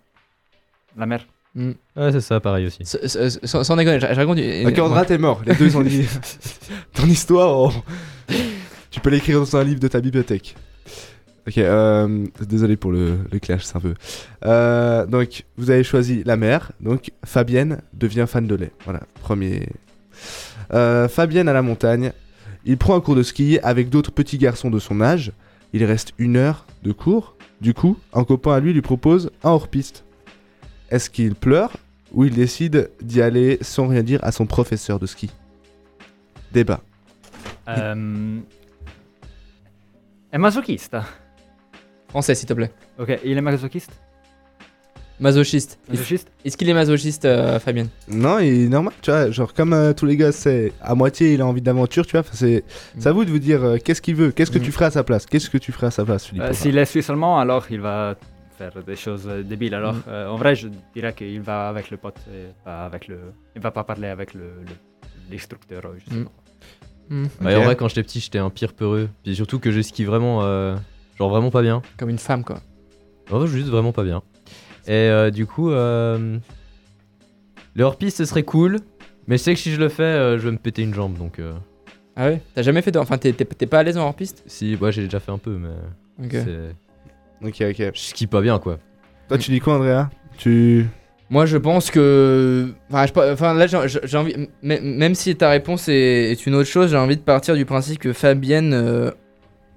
La 0.96 1.04
mère. 1.04 1.26
Mm. 1.60 1.72
Ouais, 1.96 2.12
c'est 2.12 2.20
ça, 2.20 2.38
pareil 2.40 2.66
aussi. 2.66 2.82
S- 2.82 3.16
s- 3.16 3.40
Sans, 3.42 3.64
sans 3.64 3.74
déconner, 3.76 3.98
je, 3.98 4.06
je 4.06 4.12
raconte. 4.14 4.38
une- 4.38 4.68
Ok, 4.68 4.78
Andra, 4.78 5.04
t'es 5.04 5.18
mort. 5.18 5.42
Les 5.44 5.54
deux, 5.54 5.66
ils 5.66 5.76
ont 5.76 5.82
dit. 5.82 6.04
Ton 6.94 7.06
histoire, 7.06 7.58
on- 7.58 7.72
tu 8.90 9.00
peux 9.00 9.10
l'écrire 9.10 9.40
dans 9.40 9.56
un 9.56 9.64
livre 9.64 9.80
de 9.80 9.88
ta 9.88 10.00
bibliothèque. 10.00 10.54
Ok, 11.48 11.58
euh, 11.58 12.26
désolé 12.46 12.76
pour 12.76 12.92
le, 12.92 13.18
le 13.32 13.38
clash, 13.38 13.64
c'est 13.64 13.76
un 13.76 13.80
peu. 13.80 13.94
Euh, 14.44 15.06
donc, 15.06 15.44
vous 15.56 15.70
avez 15.70 15.82
choisi 15.82 16.22
la 16.24 16.36
mère. 16.36 16.70
Donc, 16.80 17.10
Fabienne 17.24 17.80
devient 17.94 18.26
fan 18.28 18.46
de 18.46 18.54
lait. 18.54 18.70
Voilà, 18.84 19.00
premier. 19.22 19.68
Euh, 20.74 21.08
Fabienne 21.08 21.48
à 21.48 21.52
la 21.52 21.62
montagne. 21.62 22.12
Il 22.66 22.76
prend 22.76 22.94
un 22.96 23.00
cours 23.00 23.16
de 23.16 23.22
ski 23.22 23.58
avec 23.62 23.88
d'autres 23.88 24.12
petits 24.12 24.36
garçons 24.38 24.68
de 24.70 24.78
son 24.78 25.00
âge. 25.00 25.32
Il 25.72 25.84
reste 25.84 26.12
une 26.18 26.36
heure 26.36 26.66
de 26.84 26.92
cours. 26.92 27.34
Du 27.60 27.72
coup, 27.74 27.96
un 28.12 28.24
copain 28.24 28.54
à 28.54 28.60
lui 28.60 28.72
lui 28.74 28.82
propose 28.82 29.30
un 29.42 29.50
hors-piste. 29.50 30.04
Est-ce 30.90 31.10
qu'il 31.10 31.34
pleure 31.34 31.76
ou 32.12 32.24
il 32.24 32.34
décide 32.34 32.90
d'y 33.02 33.20
aller 33.22 33.58
sans 33.60 33.86
rien 33.88 34.02
dire 34.02 34.20
à 34.22 34.32
son 34.32 34.46
professeur 34.46 34.98
de 34.98 35.06
ski? 35.06 35.30
Débat. 36.52 36.80
Euh... 37.68 38.38
È 40.30 40.38
masochista. 40.38 41.04
Français, 42.08 42.34
s'il 42.34 42.46
te 42.48 42.54
plaît. 42.54 42.70
Ok, 42.98 43.18
il 43.24 43.36
est 43.36 43.40
masochiste? 43.42 43.92
Masochiste. 45.20 45.78
Est-ce 45.88 45.90
Masochiste? 45.98 46.28
est-ce 46.44 46.56
qu'il 46.56 46.68
est 46.70 46.74
masochiste, 46.74 47.24
euh, 47.24 47.58
Fabien 47.58 47.88
Non, 48.08 48.38
il 48.38 48.64
est 48.66 48.68
normal, 48.68 48.94
tu 49.02 49.10
vois. 49.10 49.30
Genre, 49.32 49.52
comme 49.52 49.72
euh, 49.72 49.92
tous 49.92 50.06
les 50.06 50.16
gars, 50.16 50.30
c'est 50.32 50.72
à 50.80 50.94
moitié, 50.94 51.34
il 51.34 51.40
a 51.42 51.46
envie 51.46 51.60
d'aventure, 51.60 52.06
tu 52.06 52.12
vois. 52.16 52.24
C'est 52.32 52.62
Mm. 52.94 53.00
c'est 53.00 53.08
à 53.08 53.12
vous 53.12 53.24
de 53.24 53.30
vous 53.30 53.40
dire 53.40 53.62
euh, 53.64 53.76
qu'est-ce 53.84 54.00
qu'il 54.00 54.14
veut, 54.14 54.30
qu'est-ce 54.30 54.50
que 54.52 54.58
Mm. 54.58 54.62
tu 54.62 54.70
ferais 54.72 54.84
à 54.86 54.90
sa 54.92 55.02
place, 55.02 55.26
qu'est-ce 55.26 55.50
que 55.50 55.58
tu 55.58 55.72
ferais 55.72 55.88
à 55.88 55.90
sa 55.90 56.04
place, 56.04 56.26
Philippe? 56.26 56.44
Euh, 56.44 56.52
S'il 56.52 56.78
est 56.78 56.84
suisse 56.84 57.10
allemand, 57.10 57.38
alors 57.40 57.66
il 57.70 57.80
va 57.80 58.14
faire 58.58 58.82
des 58.84 58.96
choses 58.96 59.26
euh, 59.28 59.42
débiles. 59.42 59.74
Alors, 59.74 59.94
Mm. 59.94 60.02
euh, 60.08 60.28
en 60.28 60.36
vrai, 60.36 60.54
je 60.56 60.68
dirais 60.94 61.12
qu'il 61.14 61.40
va 61.40 61.68
avec 61.68 61.90
le 61.90 61.96
pote 61.96 62.18
et 62.32 62.46
pas 62.64 62.84
avec 62.84 63.08
le. 63.08 63.18
Il 63.56 63.62
va 63.62 63.70
pas 63.70 63.84
parler 63.84 64.08
avec 64.08 64.34
le 64.34 64.40
le- 64.66 65.30
l'instructeur. 65.30 65.82
euh, 65.86 66.24
Mm. 67.10 67.24
Ok. 67.40 67.46
en 67.46 67.62
vrai, 67.62 67.76
quand 67.76 67.88
j'étais 67.88 68.02
petit, 68.02 68.20
j'étais 68.20 68.38
un 68.38 68.50
pire 68.50 68.74
peureux. 68.74 69.08
Puis 69.22 69.34
surtout 69.36 69.58
que 69.58 69.70
je 69.70 69.80
skie 69.80 70.04
vraiment, 70.04 70.42
euh, 70.42 70.76
genre 71.16 71.30
vraiment 71.30 71.50
pas 71.50 71.62
bien. 71.62 71.80
Comme 71.96 72.10
une 72.10 72.18
femme, 72.18 72.44
quoi. 72.44 72.60
En 73.30 73.38
vrai, 73.38 73.46
juste 73.48 73.68
vraiment 73.68 73.92
pas 73.92 74.04
bien. 74.04 74.22
Et 74.86 74.92
euh, 74.92 75.30
du 75.30 75.46
coup, 75.46 75.70
euh, 75.70 76.38
le 77.74 77.84
hors-piste 77.84 78.18
ce 78.18 78.24
serait 78.24 78.42
cool. 78.42 78.78
Mais 79.26 79.36
je 79.36 79.42
sais 79.42 79.54
que 79.54 79.60
si 79.60 79.72
je 79.72 79.78
le 79.80 79.88
fais, 79.90 80.02
euh, 80.02 80.38
je 80.38 80.44
vais 80.46 80.52
me 80.52 80.58
péter 80.58 80.82
une 80.82 80.94
jambe. 80.94 81.16
Donc, 81.18 81.38
euh, 81.38 81.52
Ah 82.16 82.26
ouais? 82.28 82.40
T'as 82.54 82.62
jamais 82.62 82.82
fait 82.82 82.90
de. 82.90 82.98
Enfin, 82.98 83.16
t'es- 83.18 83.32
pas 83.32 83.78
à 83.78 83.82
l'aise 83.82 83.96
en 83.98 84.02
hors-piste 84.04 84.42
si, 84.46 84.74
ouais, 84.76 84.90
j'ai 84.90 85.04
déjà 85.04 85.20
fait 85.20 85.30
un 85.30 85.38
peu, 85.38 85.56
mais 85.58 85.68
Ok. 86.24 86.30
c'est- 86.32 86.74
Ok, 87.42 87.56
ok. 87.60 87.76
je 87.78 87.90
skie 88.00 88.26
pas 88.26 88.40
bien 88.40 88.58
quoi. 88.58 88.78
Toi, 89.28 89.38
tu 89.38 89.50
dis 89.50 89.60
quoi, 89.60 89.74
Andrea? 89.76 90.08
Tu. 90.38 90.86
Moi, 91.30 91.44
je 91.46 91.58
pense 91.58 91.90
que. 91.90 92.72
Enfin, 92.90 93.06
je 93.06 93.12
pa- 93.12 93.32
enfin, 93.32 93.52
là, 93.54 93.66
j'ai 93.66 94.16
envie. 94.16 94.32
m- 94.34 94.46
Même 94.62 95.14
si 95.14 95.36
ta 95.36 95.50
réponse 95.50 95.88
est, 95.88 96.30
est 96.32 96.46
une 96.46 96.54
autre 96.54 96.68
chose, 96.68 96.90
j'ai 96.90 96.96
envie 96.96 97.16
de 97.16 97.22
partir 97.22 97.54
du 97.54 97.64
principe 97.66 97.98
que 97.98 98.12
Fabienne 98.14 98.72
euh, 98.72 99.10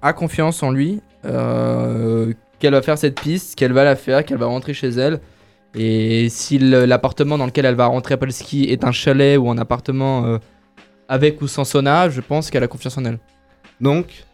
a 0.00 0.12
confiance 0.14 0.62
en 0.62 0.70
lui, 0.70 1.00
euh, 1.26 2.32
qu'elle 2.58 2.72
va 2.72 2.80
faire 2.82 2.96
cette 2.96 3.20
piste, 3.20 3.54
qu'elle 3.56 3.72
va 3.72 3.84
la 3.84 3.96
faire, 3.96 4.24
qu'elle 4.24 4.38
va 4.38 4.46
rentrer 4.46 4.72
chez 4.72 4.88
elle. 4.88 5.20
Et 5.74 6.28
si 6.30 6.58
l'appartement 6.58 7.36
dans 7.38 7.46
lequel 7.46 7.64
elle 7.66 7.74
va 7.74 7.86
rentrer 7.86 8.14
après 8.14 8.26
le 8.26 8.32
ski 8.32 8.64
est 8.64 8.84
un 8.84 8.92
chalet 8.92 9.38
ou 9.38 9.50
un 9.50 9.58
appartement 9.58 10.24
euh, 10.26 10.38
avec 11.08 11.40
ou 11.42 11.46
sans 11.48 11.64
sauna, 11.64 12.08
je 12.10 12.20
pense 12.22 12.50
qu'elle 12.50 12.62
a 12.64 12.68
confiance 12.68 12.96
en 12.98 13.04
elle. 13.04 13.18
Donc, 13.80 14.24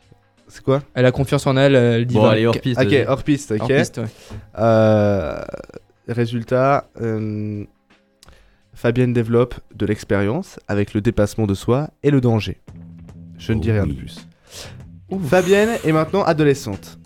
c'est 0.49 0.63
quoi 0.63 0.83
Elle 0.95 1.07
a 1.07 1.13
confiance 1.13 1.47
en 1.47 1.57
elle, 1.57 1.75
elle 1.75 2.07
dit 2.07 2.15
Bon, 2.15 2.25
allez, 2.25 2.47
hors-piste. 2.47 2.81
Ok, 2.81 2.89
vas-y. 2.89 3.07
hors 3.07 3.23
piste, 3.23 3.53
ok. 3.53 3.61
hors-piste, 3.61 3.99
ouais. 3.99 4.35
Euh, 4.59 5.41
résultat, 6.09 6.89
euh, 7.01 7.65
Fabienne 8.75 9.13
développe 9.13 9.57
de 9.75 9.87
l'expérience 9.87 10.59
avec 10.69 10.95
le 10.95 11.01
dépassement 11.01 11.47
de 11.47 11.55
soi 11.55 11.91
et 12.03 12.11
le 12.11 12.21
danger. 12.21 12.61
Je 13.37 13.53
ne 13.53 13.61
dis 13.61 13.71
rien 13.71 13.85
oui. 13.85 13.95
de 13.95 13.99
plus. 13.99 14.27
Fabienne 15.25 15.71
est 15.85 15.93
maintenant 15.93 16.23
adolescente. 16.23 16.99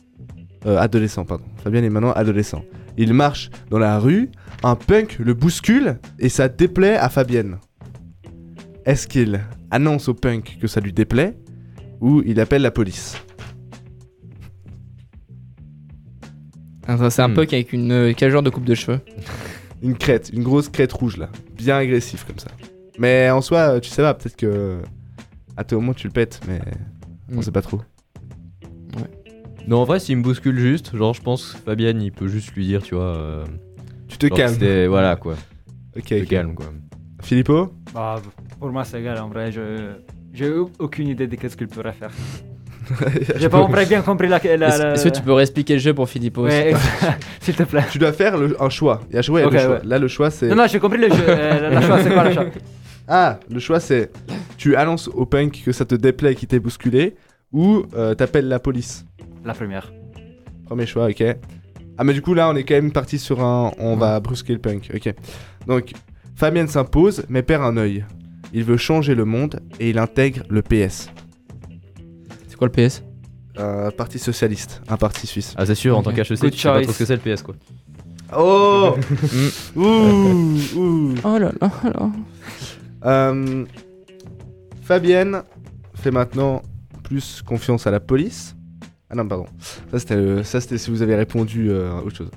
Euh, 0.67 0.79
adolescent, 0.79 1.25
pardon. 1.25 1.45
Fabienne 1.63 1.85
est 1.85 1.91
maintenant 1.91 2.13
adolescent. 2.13 2.65
Il 2.97 3.15
marche 3.15 3.51
dans 3.71 3.79
la 3.79 3.99
rue, 3.99 4.31
un 4.63 4.77
punk 4.77 5.19
le 5.19 5.35
bouscule 5.35 5.99
et 6.19 6.29
ça 6.29 6.49
déplaît 6.49 6.97
à 6.97 7.09
Fabienne. 7.09 7.59
Est-ce 8.85 9.07
qu'il 9.07 9.41
annonce 9.71 10.09
au 10.09 10.15
punk 10.15 10.59
que 10.61 10.67
ça 10.67 10.81
lui 10.81 10.93
déplaît 10.93 11.37
ou 12.01 12.23
il 12.27 12.39
appelle 12.41 12.63
la 12.63 12.71
police? 12.71 13.17
C'est 17.11 17.23
un 17.23 17.29
Hmm. 17.29 17.35
peu 17.35 17.43
avec 17.43 17.73
une 17.73 17.93
euh, 17.93 18.13
quel 18.17 18.31
genre 18.31 18.43
de 18.43 18.51
coupe 18.51 18.65
de 18.65 18.75
cheveux 18.75 19.01
Une 19.83 19.97
crête, 19.97 20.31
une 20.33 20.43
grosse 20.45 20.69
crête 20.69 20.93
rouge 20.93 21.17
là. 21.17 21.29
Bien 21.57 21.77
agressif 21.79 22.25
comme 22.25 22.39
ça. 22.39 22.49
Mais 22.99 23.31
en 23.31 23.41
soi, 23.41 23.81
tu 23.81 23.91
sais 23.91 24.03
pas, 24.03 24.15
peut-être 24.15 24.37
que. 24.37 24.79
À 25.57 25.65
tout 25.65 25.75
moment 25.77 25.93
tu 25.95 26.07
le 26.07 26.13
pètes, 26.13 26.41
mais. 26.47 26.61
On 27.33 27.39
Mm. 27.39 27.43
sait 27.43 27.51
pas 27.51 27.63
trop. 27.63 27.81
Non, 29.69 29.79
en 29.79 29.85
vrai, 29.85 30.01
s'il 30.01 30.17
me 30.17 30.23
bouscule 30.23 30.59
juste, 30.59 30.97
genre, 30.97 31.15
je 31.15 31.23
pense 31.23 31.53
que 31.53 31.59
Fabienne, 31.59 32.03
il 32.03 32.11
peut 32.11 32.27
juste 32.27 32.53
lui 32.55 32.67
dire, 32.67 32.83
tu 32.83 32.95
vois. 32.97 33.17
euh, 33.17 33.45
Tu 34.09 34.19
te 34.19 34.27
calmes. 34.27 34.57
Voilà, 34.89 35.15
quoi. 35.17 35.35
Ok, 35.97 36.05
Te 36.07 36.23
ok. 36.23 36.27
calme, 36.29 36.55
quoi. 36.55 36.67
Filippo 37.23 37.73
Bah, 37.95 38.21
pour 38.59 38.71
moi, 38.73 38.85
c'est 38.85 39.01
égal. 39.01 39.19
En 39.19 39.29
vrai, 39.29 39.53
je 39.53 39.93
j'ai 40.33 40.51
aucune 40.79 41.09
idée 41.09 41.27
de 41.29 41.37
qu'est-ce 41.37 41.57
qu'il 41.57 41.69
pourrait 41.69 41.93
faire. 41.93 42.11
J'ai 43.37 43.49
pas 43.49 43.67
bien 43.85 44.03
compris 44.03 44.29
la. 44.29 44.39
la, 44.57 44.69
Est-ce 44.69 44.83
la- 44.83 44.93
est-ce 44.95 45.05
que 45.05 45.09
tu 45.11 45.23
peux 45.23 45.33
réexpliquer 45.33 45.75
le 45.75 45.79
jeu 45.81 45.95
pour 45.95 46.09
Philippos 46.09 46.45
Ouais, 46.45 46.75
s'il 47.41 47.55
te 47.55 47.63
plaît. 47.63 47.85
Tu 47.91 47.99
dois 47.99 48.13
faire 48.13 48.37
le- 48.37 48.57
un 48.61 48.69
choix. 48.71 49.01
Il 49.11 49.17
y 49.17 49.19
a, 49.19 49.31
ouais, 49.33 49.41
il 49.41 49.43
y 49.43 49.45
a 49.45 49.47
Ok, 49.47 49.53
deux 49.53 49.59
choix. 49.59 49.71
ouais. 49.77 49.81
Là, 49.85 49.99
le 49.99 50.09
choix, 50.09 50.31
c'est. 50.31 50.49
Non, 50.49 50.57
non, 50.57 50.67
j'ai 50.67 50.79
compris 50.81 50.99
le 50.99 51.09
jeu. 51.09 51.25
Euh, 51.29 51.71
la 51.71 51.81
choix, 51.83 52.03
c'est 52.03 52.11
quoi 52.13 52.25
la 52.25 52.33
choix 52.33 52.45
Ah, 53.09 53.39
le 53.51 53.59
choix, 53.61 53.81
c'est. 53.81 54.11
Tu 54.57 54.77
annonces 54.77 55.09
au 55.09 55.27
punk 55.27 55.63
que 55.65 55.73
ça 55.73 55.85
te 55.85 55.95
déplaît 55.95 56.35
qu'il 56.35 56.49
t'ait 56.49 56.61
bousculé 56.61 57.15
ou 57.53 57.83
euh, 57.97 58.15
t'appelles 58.15 58.49
la 58.49 58.59
police. 58.59 59.05
La 59.45 59.55
première. 59.55 59.93
Premier 60.67 60.87
choix, 60.87 61.09
ok. 61.09 61.25
Ah, 61.99 62.05
mais 62.05 62.13
du 62.15 62.23
coup, 62.23 62.35
là, 62.35 62.49
on 62.49 62.57
est 62.57 62.65
quand 62.65 62.75
même 62.75 62.93
parti 62.93 63.19
sur 63.19 63.43
un. 63.43 63.73
On 63.79 63.97
va 63.97 64.19
brusquer 64.21 64.53
le 64.55 64.59
punk, 64.59 64.91
ok. 64.95 65.13
Donc, 65.67 65.93
Fabienne 66.37 66.69
s'impose, 66.69 67.25
mais 67.29 67.43
perd 67.43 67.63
un 67.65 67.77
œil. 67.77 68.05
Il 68.55 68.65
veut 68.65 68.77
changer 68.77 69.15
le 69.15 69.25
monde 69.25 69.61
et 69.81 69.91
il 69.91 69.99
intègre 69.99 70.43
le 70.51 70.61
PS, 70.63 71.09
quoi 72.63 72.71
le 72.75 72.89
PS 72.89 73.03
un 73.55 73.91
parti 73.91 74.19
socialiste, 74.19 74.81
un 74.89 74.97
parti 74.97 75.27
suisse. 75.27 75.53
Ah, 75.59 75.67
c'est 75.67 75.75
sûr, 75.75 75.99
en 75.99 76.03
tant 76.03 76.11
qu'HEC, 76.13 76.27
tu 76.27 76.37
sais 76.37 76.69
pas 76.71 76.81
trop 76.81 76.93
ce 76.93 76.99
que 76.99 77.05
c'est 77.05 77.21
le 77.23 77.35
PS, 77.37 77.43
quoi. 77.43 77.55
Oh 78.35 78.95
Ouh, 79.77 80.57
ouh. 80.75 81.15
Oh 81.23 81.39
là 81.39 81.53
là 81.61 81.71
là. 81.85 82.11
Euh, 83.05 83.65
Fabienne 84.83 85.43
fait 85.95 86.11
maintenant 86.11 86.63
plus 87.03 87.43
confiance 87.43 87.87
à 87.87 87.91
la 87.91 88.01
police. 88.01 88.57
Ah 89.11 89.17
non, 89.17 89.29
pardon. 89.29 89.45
Ça, 89.91 89.99
c'était, 89.99 90.17
le- 90.17 90.43
ça, 90.45 90.61
c'était 90.63 90.79
si 90.79 90.91
vous 90.91 91.03
avez 91.03 91.15
répondu 91.17 91.69
euh, 91.71 91.93
à 91.93 92.03
autre 92.03 92.17
chose. 92.17 92.31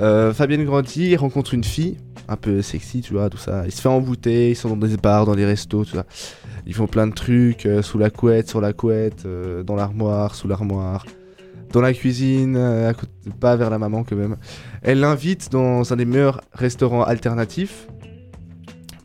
Euh, 0.00 0.34
Fabienne 0.34 0.64
grandit, 0.66 1.10
il 1.12 1.16
rencontre 1.16 1.54
une 1.54 1.64
fille, 1.64 1.96
un 2.28 2.36
peu 2.36 2.60
sexy, 2.60 3.00
tu 3.00 3.14
vois, 3.14 3.30
tout 3.30 3.38
ça. 3.38 3.62
Il 3.64 3.72
se 3.72 3.80
fait 3.80 3.88
embouter, 3.88 4.50
ils 4.50 4.56
sont 4.56 4.76
dans 4.76 4.86
des 4.86 4.96
bars, 4.98 5.24
dans 5.24 5.36
des 5.36 5.46
restos, 5.46 5.84
tout 5.86 5.96
ça. 5.96 6.04
Ils 6.66 6.74
font 6.74 6.86
plein 6.86 7.06
de 7.06 7.12
trucs, 7.12 7.66
euh, 7.66 7.82
sous 7.82 7.98
la 7.98 8.10
couette, 8.10 8.48
sur 8.48 8.60
la 8.60 8.72
couette, 8.72 9.26
euh, 9.26 9.62
dans 9.62 9.76
l'armoire, 9.76 10.34
sous 10.34 10.48
l'armoire, 10.48 11.04
dans 11.72 11.80
la 11.82 11.92
cuisine, 11.92 12.56
euh, 12.56 12.88
à 12.90 12.94
côté- 12.94 13.12
pas 13.38 13.54
vers 13.56 13.68
la 13.70 13.78
maman 13.78 14.02
quand 14.04 14.16
même. 14.16 14.36
Elle 14.82 15.00
l'invite 15.00 15.50
dans 15.52 15.92
un 15.92 15.96
des 15.96 16.04
meilleurs 16.06 16.40
restaurants 16.52 17.02
alternatifs. 17.04 17.86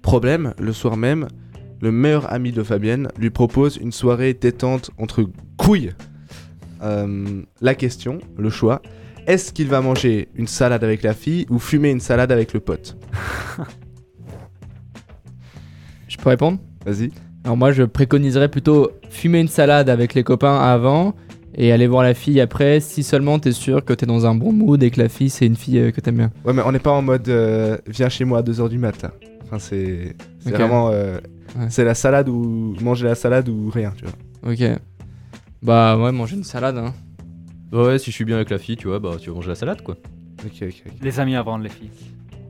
Problème, 0.02 0.54
le 0.60 0.72
soir 0.72 0.96
même, 0.96 1.28
le 1.82 1.92
meilleur 1.92 2.32
ami 2.32 2.52
de 2.52 2.64
Fabienne 2.64 3.10
lui 3.18 3.30
propose 3.30 3.78
une 3.78 3.92
soirée 3.92 4.34
détente 4.34 4.92
entre 4.98 5.26
couilles. 5.58 5.94
Euh, 6.82 7.42
la 7.62 7.76
question, 7.76 8.20
le 8.38 8.50
choix, 8.50 8.82
est-ce 9.28 9.52
qu'il 9.52 9.68
va 9.68 9.82
manger 9.82 10.30
une 10.36 10.48
salade 10.48 10.84
avec 10.84 11.04
la 11.04 11.14
fille 11.14 11.46
ou 11.50 11.60
fumer 11.60 11.90
une 11.92 12.00
salade 12.00 12.32
avec 12.32 12.54
le 12.54 12.62
pote? 12.62 12.98
Je 16.08 16.18
peux 16.18 16.30
répondre? 16.30 16.60
Vas-y. 16.86 17.12
Alors 17.50 17.58
moi 17.58 17.72
je 17.72 17.82
préconiserais 17.82 18.48
plutôt 18.48 18.92
fumer 19.10 19.40
une 19.40 19.48
salade 19.48 19.90
avec 19.90 20.14
les 20.14 20.22
copains 20.24 20.60
avant 20.60 21.16
et 21.56 21.72
aller 21.72 21.88
voir 21.88 22.04
la 22.04 22.14
fille 22.14 22.40
après 22.40 22.80
si 22.80 23.02
seulement 23.02 23.40
t'es 23.40 23.54
sûr 23.54 23.84
que 23.84 23.92
t'es 23.94 24.06
dans 24.06 24.28
un 24.28 24.36
bon 24.36 24.54
mood 24.54 24.84
et 24.84 24.92
que 24.92 25.02
la 25.02 25.10
fille 25.10 25.32
c'est 25.32 25.48
une 25.48 25.56
fille 25.56 25.80
euh, 25.80 25.90
que 25.90 26.00
t'aimes 26.00 26.18
bien. 26.18 26.32
Ouais, 26.46 26.54
mais 26.54 26.62
on 26.64 26.72
n'est 26.72 26.78
pas 26.78 26.92
en 26.92 27.02
mode 27.02 27.28
euh, 27.28 27.76
viens 27.88 28.08
chez 28.08 28.24
moi 28.24 28.38
à 28.38 28.42
2h 28.44 28.70
du 28.70 28.78
mat 28.78 29.02
là. 29.02 29.14
Enfin, 29.46 29.58
c'est 29.58 30.16
c'est 30.42 30.52
Ok. 30.52 30.60
vraiment. 30.60 30.92
euh, 30.92 31.18
Ouais. 31.58 31.66
C'est 31.70 31.84
la 31.84 31.96
salade 31.96 32.30
ou 32.30 32.76
manger 32.82 33.06
la 33.08 33.16
salade 33.16 33.50
ou 33.50 33.72
rien, 33.72 33.92
tu 33.98 34.06
vois. 34.06 34.52
Ok. 34.54 34.80
Bah 35.64 35.98
ouais 35.98 36.12
manger 36.12 36.36
une 36.36 36.44
salade 36.44 36.78
hein. 36.78 36.94
Ouais, 37.74 37.84
ouais, 37.84 37.98
si 37.98 38.12
je 38.12 38.16
suis 38.16 38.26
bien 38.26 38.36
avec 38.36 38.52
la 38.52 38.60
fille, 38.60 38.78
tu 38.78 38.88
vois, 38.88 39.00
bah, 39.00 39.16
tu 39.20 39.32
vas 39.32 39.36
manger 39.38 39.50
la 39.50 39.56
salade, 39.56 39.82
quoi. 39.82 39.96
Ok, 40.46 40.52
ok, 40.62 40.84
ok. 40.86 40.94
Les 41.02 41.20
amis 41.20 41.36
avant 41.36 41.58
les 41.58 41.70
filles. 41.70 41.90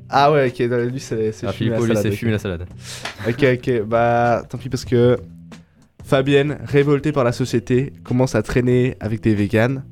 Ah 0.09 0.31
ouais, 0.31 0.47
ok, 0.49 0.67
dans- 0.69 0.89
lui 0.91 0.99
c'est 0.99 1.31
c'est 1.31 1.45
Ah, 1.47 1.51
fumer 1.51 1.69
la 1.71 1.75
Philippe, 1.77 1.87
lui, 1.89 1.95
salade, 1.95 2.03
c'est 2.03 2.09
ok. 2.09 2.15
fumer 2.19 2.31
la 2.31 2.39
salade. 2.39 2.65
Ok, 3.27 3.45
ok, 3.53 3.81
bah 3.87 4.43
tant 4.49 4.57
pis 4.57 4.69
parce 4.69 4.85
que 4.85 5.17
Fabienne, 6.03 6.57
révoltée 6.65 7.11
par 7.11 7.23
la 7.23 7.31
société, 7.31 7.93
commence 8.03 8.33
à 8.33 8.41
traîner 8.41 8.95
avec 8.99 9.21
des 9.21 9.35
véganes. 9.35 9.83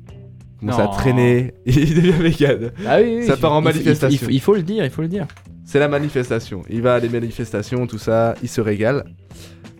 Commence 0.58 0.78
Non. 0.78 0.90
à 0.90 0.96
traîner, 0.96 1.54
il 1.66 1.94
devient 1.94 2.10
vegan. 2.18 2.72
Ah 2.84 2.98
oui, 3.00 3.18
oui, 3.20 3.26
Ça 3.26 3.36
part 3.36 3.52
en 3.52 3.62
faut- 3.62 3.68
il 3.68 3.72
faut- 3.72 3.78
manifestation. 3.78 4.08
Il 4.10 4.18
faut, 4.26 4.30
il 4.30 4.40
faut 4.40 4.54
le 4.54 4.62
dire, 4.62 4.84
il 4.84 4.90
faut 4.90 5.02
le 5.02 5.08
dire. 5.08 5.26
C'est 5.64 5.78
la 5.78 5.86
manifestation. 5.86 6.62
Il 6.68 6.82
va 6.82 6.94
à 6.94 7.00
des 7.00 7.08
manifestations, 7.08 7.86
tout 7.86 7.98
ça, 7.98 8.34
il 8.42 8.48
se 8.48 8.60
régale. 8.60 9.04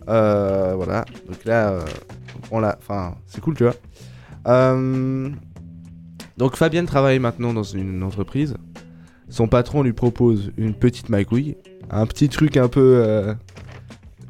Euh, 0.07 0.73
voilà, 0.75 1.03
donc 1.27 1.43
là, 1.45 1.71
euh, 1.71 1.81
on 2.51 2.59
l'a. 2.61 2.77
Enfin, 2.79 3.15
c'est 3.27 3.41
cool, 3.41 3.55
tu 3.55 3.63
vois. 3.63 3.75
Euh, 4.47 5.29
donc 6.37 6.55
Fabienne 6.55 6.85
travaille 6.85 7.19
maintenant 7.19 7.53
dans 7.53 7.63
une 7.63 8.01
entreprise. 8.03 8.55
Son 9.29 9.47
patron 9.47 9.83
lui 9.83 9.93
propose 9.93 10.51
une 10.57 10.73
petite 10.73 11.09
magouille, 11.09 11.55
un 11.89 12.05
petit 12.05 12.29
truc 12.29 12.57
un 12.57 12.67
peu, 12.67 13.01
euh, 13.05 13.33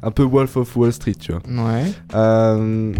un 0.02 0.10
peu 0.10 0.22
Wolf 0.22 0.56
of 0.56 0.76
Wall 0.76 0.92
Street, 0.92 1.14
tu 1.14 1.32
vois. 1.32 1.42
Ouais. 1.66 1.84
Euh, 2.14 2.92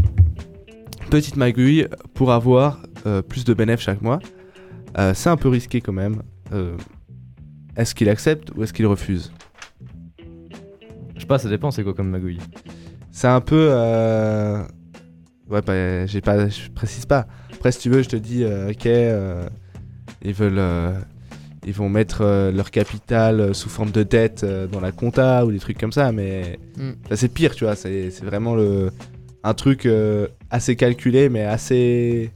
petite 1.11 1.37
magouille 1.37 1.87
pour 2.14 2.33
avoir 2.33 2.80
euh, 3.07 3.23
plus 3.23 3.45
de 3.45 3.52
bénéfices 3.54 3.85
chaque 3.85 4.02
mois. 4.02 4.19
Euh, 4.99 5.12
c'est 5.14 5.28
un 5.30 5.37
peu 5.37 5.49
risqué 5.49 5.80
quand 5.80 5.92
même. 5.92 6.23
Euh, 6.52 6.76
est-ce 7.76 7.95
qu'il 7.95 8.09
accepte 8.09 8.50
ou 8.57 8.62
est-ce 8.62 8.73
qu'il 8.73 8.87
refuse? 8.87 9.33
Je 11.14 11.21
sais 11.21 11.26
pas, 11.26 11.38
ça 11.38 11.49
dépend, 11.49 11.71
c'est 11.71 11.85
quoi 11.85 11.95
comme 11.95 12.09
magouille? 12.11 12.38
C'est 13.12 13.28
un 13.28 13.40
peu. 13.40 13.69
euh, 13.71 14.62
Ouais, 15.50 15.61
bah, 15.62 16.07
j'ai 16.07 16.21
pas, 16.21 16.49
je 16.49 16.69
précise 16.71 17.07
pas. 17.07 17.26
Après, 17.52 17.73
si 17.73 17.80
tu 17.80 17.90
veux, 17.90 18.02
je 18.02 18.09
te 18.09 18.14
dis, 18.16 18.45
euh, 18.45 18.71
ok, 18.71 18.87
euh, 18.87 19.49
ils 20.23 20.33
veulent, 20.33 20.59
euh, 20.59 20.92
ils 21.67 21.73
vont 21.75 21.88
mettre 21.88 22.23
euh, 22.23 22.50
leur 22.50 22.71
capital 22.71 23.40
euh, 23.40 23.52
sous 23.52 23.69
forme 23.69 23.90
de 23.90 24.02
dette 24.02 24.45
euh, 24.45 24.67
dans 24.67 24.81
la 24.81 24.93
compta 24.93 25.45
ou 25.45 25.52
des 25.52 25.59
trucs 25.59 25.79
comme 25.79 25.93
ça, 25.93 26.11
mais 26.12 26.59
Mm. 26.76 26.90
ça 27.11 27.17
c'est 27.17 27.29
pire, 27.29 27.55
tu 27.55 27.64
vois. 27.64 27.76
C'est 27.76 28.11
c'est 28.11 28.25
vraiment 28.25 28.55
le, 28.55 28.90
un 29.45 29.55
truc 29.55 29.88
assez 30.50 30.76
calculé, 30.76 31.29
mais 31.29 31.45
assez, 31.45 32.31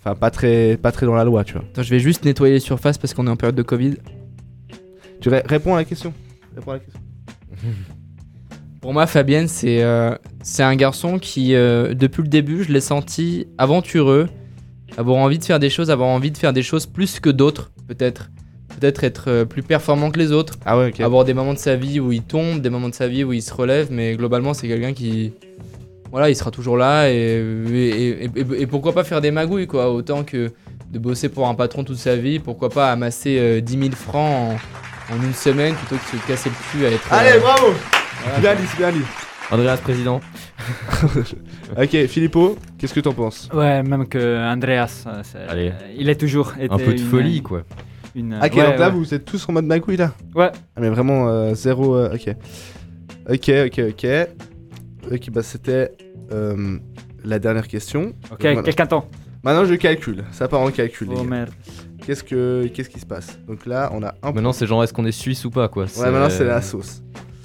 enfin 0.00 0.14
pas 0.16 0.30
très, 0.30 0.76
pas 0.76 0.90
très 0.92 1.06
dans 1.06 1.14
la 1.14 1.24
loi, 1.24 1.44
tu 1.44 1.52
vois. 1.54 1.62
Attends, 1.62 1.82
je 1.82 1.90
vais 1.90 2.00
juste 2.00 2.24
nettoyer 2.24 2.54
les 2.54 2.60
surfaces 2.60 2.98
parce 2.98 3.14
qu'on 3.14 3.26
est 3.26 3.30
en 3.30 3.36
période 3.36 3.54
de 3.56 3.62
Covid. 3.62 3.94
Tu 5.20 5.28
ré- 5.28 5.42
réponds 5.46 5.74
à 5.74 5.78
la 5.78 5.84
question. 5.84 6.12
Réponds 6.56 6.72
à 6.72 6.74
la 6.74 6.80
question. 6.80 7.00
Pour 8.80 8.92
moi, 8.92 9.06
Fabienne, 9.06 9.46
c'est 9.48 9.84
c'est 10.42 10.62
un 10.64 10.74
garçon 10.76 11.18
qui, 11.18 11.50
depuis 11.52 12.22
le 12.22 12.28
début, 12.28 12.64
je 12.64 12.72
l'ai 12.72 12.80
senti 12.80 13.46
aventureux, 13.58 14.28
avoir 14.96 15.18
envie 15.18 15.38
de 15.38 15.44
faire 15.44 15.60
des 15.60 15.70
choses, 15.70 15.90
avoir 15.90 16.08
envie 16.08 16.30
de 16.32 16.36
faire 16.38 16.52
des 16.52 16.62
choses 16.62 16.86
plus 16.86 17.20
que 17.20 17.30
d'autres, 17.30 17.70
peut-être. 17.88 18.30
Peut-être 18.80 19.04
être 19.04 19.24
euh, 19.28 19.44
plus 19.44 19.62
performant 19.62 20.10
que 20.10 20.18
les 20.18 20.32
autres, 20.32 20.54
Ah 20.64 20.78
ouais, 20.78 20.92
avoir 21.02 21.24
des 21.24 21.34
moments 21.34 21.52
de 21.52 21.58
sa 21.58 21.76
vie 21.76 22.00
où 22.00 22.10
il 22.10 22.22
tombe, 22.22 22.60
des 22.62 22.70
moments 22.70 22.88
de 22.88 22.94
sa 22.94 23.06
vie 23.06 23.22
où 23.22 23.32
il 23.34 23.42
se 23.42 23.52
relève, 23.52 23.88
mais 23.90 24.14
globalement, 24.16 24.54
c'est 24.54 24.66
quelqu'un 24.66 24.94
qui. 24.94 25.32
Voilà, 26.10 26.30
il 26.30 26.36
sera 26.36 26.50
toujours 26.50 26.76
là 26.78 27.08
et, 27.10 27.14
et, 27.14 27.88
et- 27.88 28.24
et- 28.24 28.62
et 28.62 28.66
pourquoi 28.66 28.92
pas 28.94 29.04
faire 29.04 29.20
des 29.20 29.30
magouilles, 29.30 29.66
quoi. 29.66 29.90
Autant 29.92 30.24
que 30.24 30.50
de 30.90 30.98
bosser 30.98 31.28
pour 31.28 31.48
un 31.48 31.54
patron 31.54 31.84
toute 31.84 31.98
sa 31.98 32.16
vie, 32.16 32.38
pourquoi 32.38 32.68
pas 32.70 32.90
amasser 32.92 33.38
euh, 33.38 33.60
10 33.60 33.78
000 33.78 33.90
francs 33.92 34.58
en, 35.10 35.14
en 35.14 35.22
une 35.22 35.34
semaine 35.34 35.74
plutôt 35.74 35.96
que 35.96 36.16
de 36.16 36.20
se 36.22 36.26
casser 36.26 36.50
le 36.50 36.54
cul 36.80 36.86
à 36.86 36.90
être. 36.90 37.12
Allez, 37.12 37.36
euh, 37.36 37.40
bravo. 37.40 37.66
voilà, 38.24 38.38
Bien 38.40 38.54
dit, 38.54 38.68
bien 38.78 38.92
dit. 38.92 39.04
Andreas, 39.50 39.76
président. 39.78 40.20
Ok, 41.78 42.06
Filippo, 42.06 42.56
qu'est-ce 42.78 42.94
que 42.94 43.00
t'en 43.00 43.12
penses? 43.12 43.48
Ouais, 43.52 43.82
même 43.82 44.06
que 44.06 44.38
Andreas, 44.52 45.04
euh, 45.06 45.22
Allez. 45.48 45.68
euh, 45.70 45.94
il 45.96 46.08
est 46.08 46.16
toujours 46.20 46.52
été 46.60 46.72
Un 46.72 46.76
peu 46.78 46.86
de 46.94 47.00
une- 47.00 47.06
folie, 47.06 47.42
quoi. 47.42 47.62
Une, 48.14 48.34
Ah, 48.34 48.46
Ok, 48.46 48.54
ouais, 48.56 48.64
donc 48.70 48.78
là, 48.78 48.88
ouais. 48.90 48.94
vous 48.94 49.14
êtes 49.14 49.24
tous 49.24 49.48
en 49.48 49.52
mode 49.52 49.64
magouille 49.64 49.96
là? 49.96 50.12
Ouais. 50.34 50.50
Ah, 50.76 50.80
mais 50.80 50.90
vraiment 50.90 51.28
euh, 51.28 51.54
zéro. 51.54 51.96
euh, 51.96 52.14
ok. 52.14 52.34
Ok, 53.30 53.50
ok, 53.66 53.80
ok. 53.90 54.06
Ok, 55.12 55.30
bah 55.30 55.42
c'était 55.42 55.92
euh, 56.32 56.78
la 57.24 57.38
dernière 57.38 57.66
question. 57.68 58.12
Ok, 58.30 58.42
Donc, 58.42 58.64
quelqu'un 58.64 58.86
temps. 58.86 59.08
Maintenant, 59.42 59.64
je 59.64 59.74
calcule. 59.74 60.24
Ça 60.32 60.46
part 60.46 60.60
en 60.60 60.70
calcul. 60.70 61.08
les 61.08 61.14
Oh 61.16 61.22
gars. 61.22 61.28
merde. 61.30 61.50
Qu'est-ce 62.04 62.22
que 62.24 62.66
qu'est-ce 62.66 62.88
qui 62.90 62.98
se 63.00 63.06
passe? 63.06 63.38
Donc 63.46 63.64
là, 63.64 63.90
on 63.94 64.02
a 64.02 64.14
un. 64.22 64.32
Maintenant, 64.32 64.52
c'est 64.52 64.66
genre, 64.66 64.82
est-ce 64.84 64.92
qu'on 64.92 65.04
est 65.06 65.12
suisse 65.12 65.44
ou 65.44 65.50
pas, 65.50 65.68
quoi? 65.68 65.84
Ouais, 65.84 66.10
maintenant 66.10 66.30
c'est 66.30 66.44
la 66.44 66.60
sauce. 66.60 67.02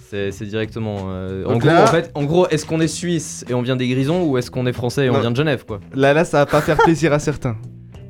C'est 0.10 0.46
directement. 0.46 1.08
euh, 1.10 1.44
en 1.46 1.58
gros, 1.58 1.68
là- 1.68 1.84
en 1.84 1.88
fait, 1.88 2.12
en 2.16 2.24
gros, 2.24 2.48
est-ce 2.48 2.66
qu'on 2.66 2.80
est 2.80 2.88
suisse 2.88 3.44
et 3.50 3.54
on 3.54 3.62
vient 3.62 3.76
des 3.76 3.88
Grisons 3.88 4.24
ou 4.24 4.38
est-ce 4.38 4.50
qu'on 4.50 4.66
est 4.66 4.74
français 4.74 5.06
et 5.06 5.10
on 5.10 5.20
vient 5.20 5.32
de 5.32 5.36
Genève, 5.36 5.66
quoi? 5.66 5.80
Là, 5.94 6.14
là, 6.14 6.24
ça 6.26 6.38
va 6.40 6.46
pas 6.46 6.62
faire 6.62 6.78
plaisir 6.78 7.12
à 7.14 7.20
certains. 7.20 7.58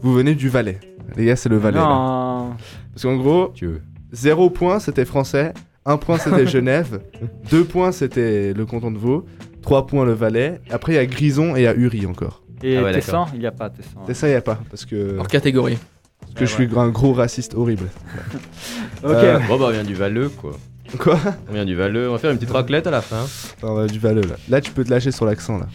Vous 0.01 0.13
venez 0.13 0.35
du 0.35 0.47
Valais. 0.49 0.79
Les 1.15 1.25
gars, 1.25 1.35
c'est 1.35 1.49
le 1.49 1.57
Valais. 1.57 1.79
là. 1.79 1.85
non. 1.87 2.53
Parce 2.93 3.03
qu'en 3.03 3.15
gros, 3.17 3.51
Tu 3.55 3.65
veux 3.65 3.81
0 4.11 4.49
point 4.51 4.79
c'était 4.79 5.05
français, 5.05 5.53
1 5.85 5.97
point 5.97 6.17
c'était 6.17 6.45
Genève, 6.47 6.99
2 7.51 7.63
points 7.63 7.91
c'était 7.91 8.53
le 8.53 8.65
canton 8.65 8.91
de 8.91 8.97
Vaud, 8.97 9.25
3 9.61 9.87
points 9.87 10.05
le 10.05 10.13
Valais. 10.13 10.61
Après, 10.69 10.93
il 10.93 10.95
y 10.95 10.99
a 10.99 11.05
Grison 11.05 11.55
et 11.55 11.61
il 11.61 11.63
y 11.63 11.67
a 11.67 11.73
Uri 11.75 12.05
encore. 12.05 12.43
Et 12.63 12.77
Ah 12.77 12.83
ouais, 12.83 12.93
Tessan, 12.93 13.25
il 13.33 13.39
n'y 13.39 13.45
a 13.47 13.51
pas 13.51 13.69
Tessan. 13.69 14.01
Et 14.07 14.13
ça, 14.13 14.27
il 14.27 14.31
y 14.31 14.35
a 14.35 14.41
pas. 14.41 14.59
Parce 14.69 14.85
que, 14.85 15.17
Hors 15.17 15.27
catégorie. 15.27 15.77
parce 16.21 16.33
que 16.33 16.45
je 16.45 16.51
suis 16.51 16.67
un 16.75 16.89
gros 16.89 17.13
raciste 17.13 17.55
horrible. 17.55 17.87
Ok. 19.03 19.11
Euh, 19.13 19.39
Bon, 19.47 19.57
bah, 19.59 19.65
on 19.67 19.71
vient 19.71 19.83
du 19.83 19.93
Valeux, 19.93 20.29
quoi. 20.29 20.51
Quoi 20.97 21.19
On 21.49 21.53
vient 21.53 21.65
du 21.65 21.75
Valeux. 21.75 22.09
On 22.09 22.13
va 22.13 22.17
faire 22.17 22.31
une 22.31 22.37
petite 22.37 22.51
raclette 22.53 22.87
à 22.87 22.91
la 22.91 23.01
fin. 23.01 23.25
On 23.63 23.73
va 23.73 23.87
du 23.87 23.99
Valais 23.99 24.21
là. 24.21 24.35
Là, 24.49 24.61
tu 24.61 24.71
peux 24.71 24.83
te 24.83 24.89
lâcher 24.89 25.11
sur 25.11 25.25
l'accent 25.25 25.57
là. 25.57 25.67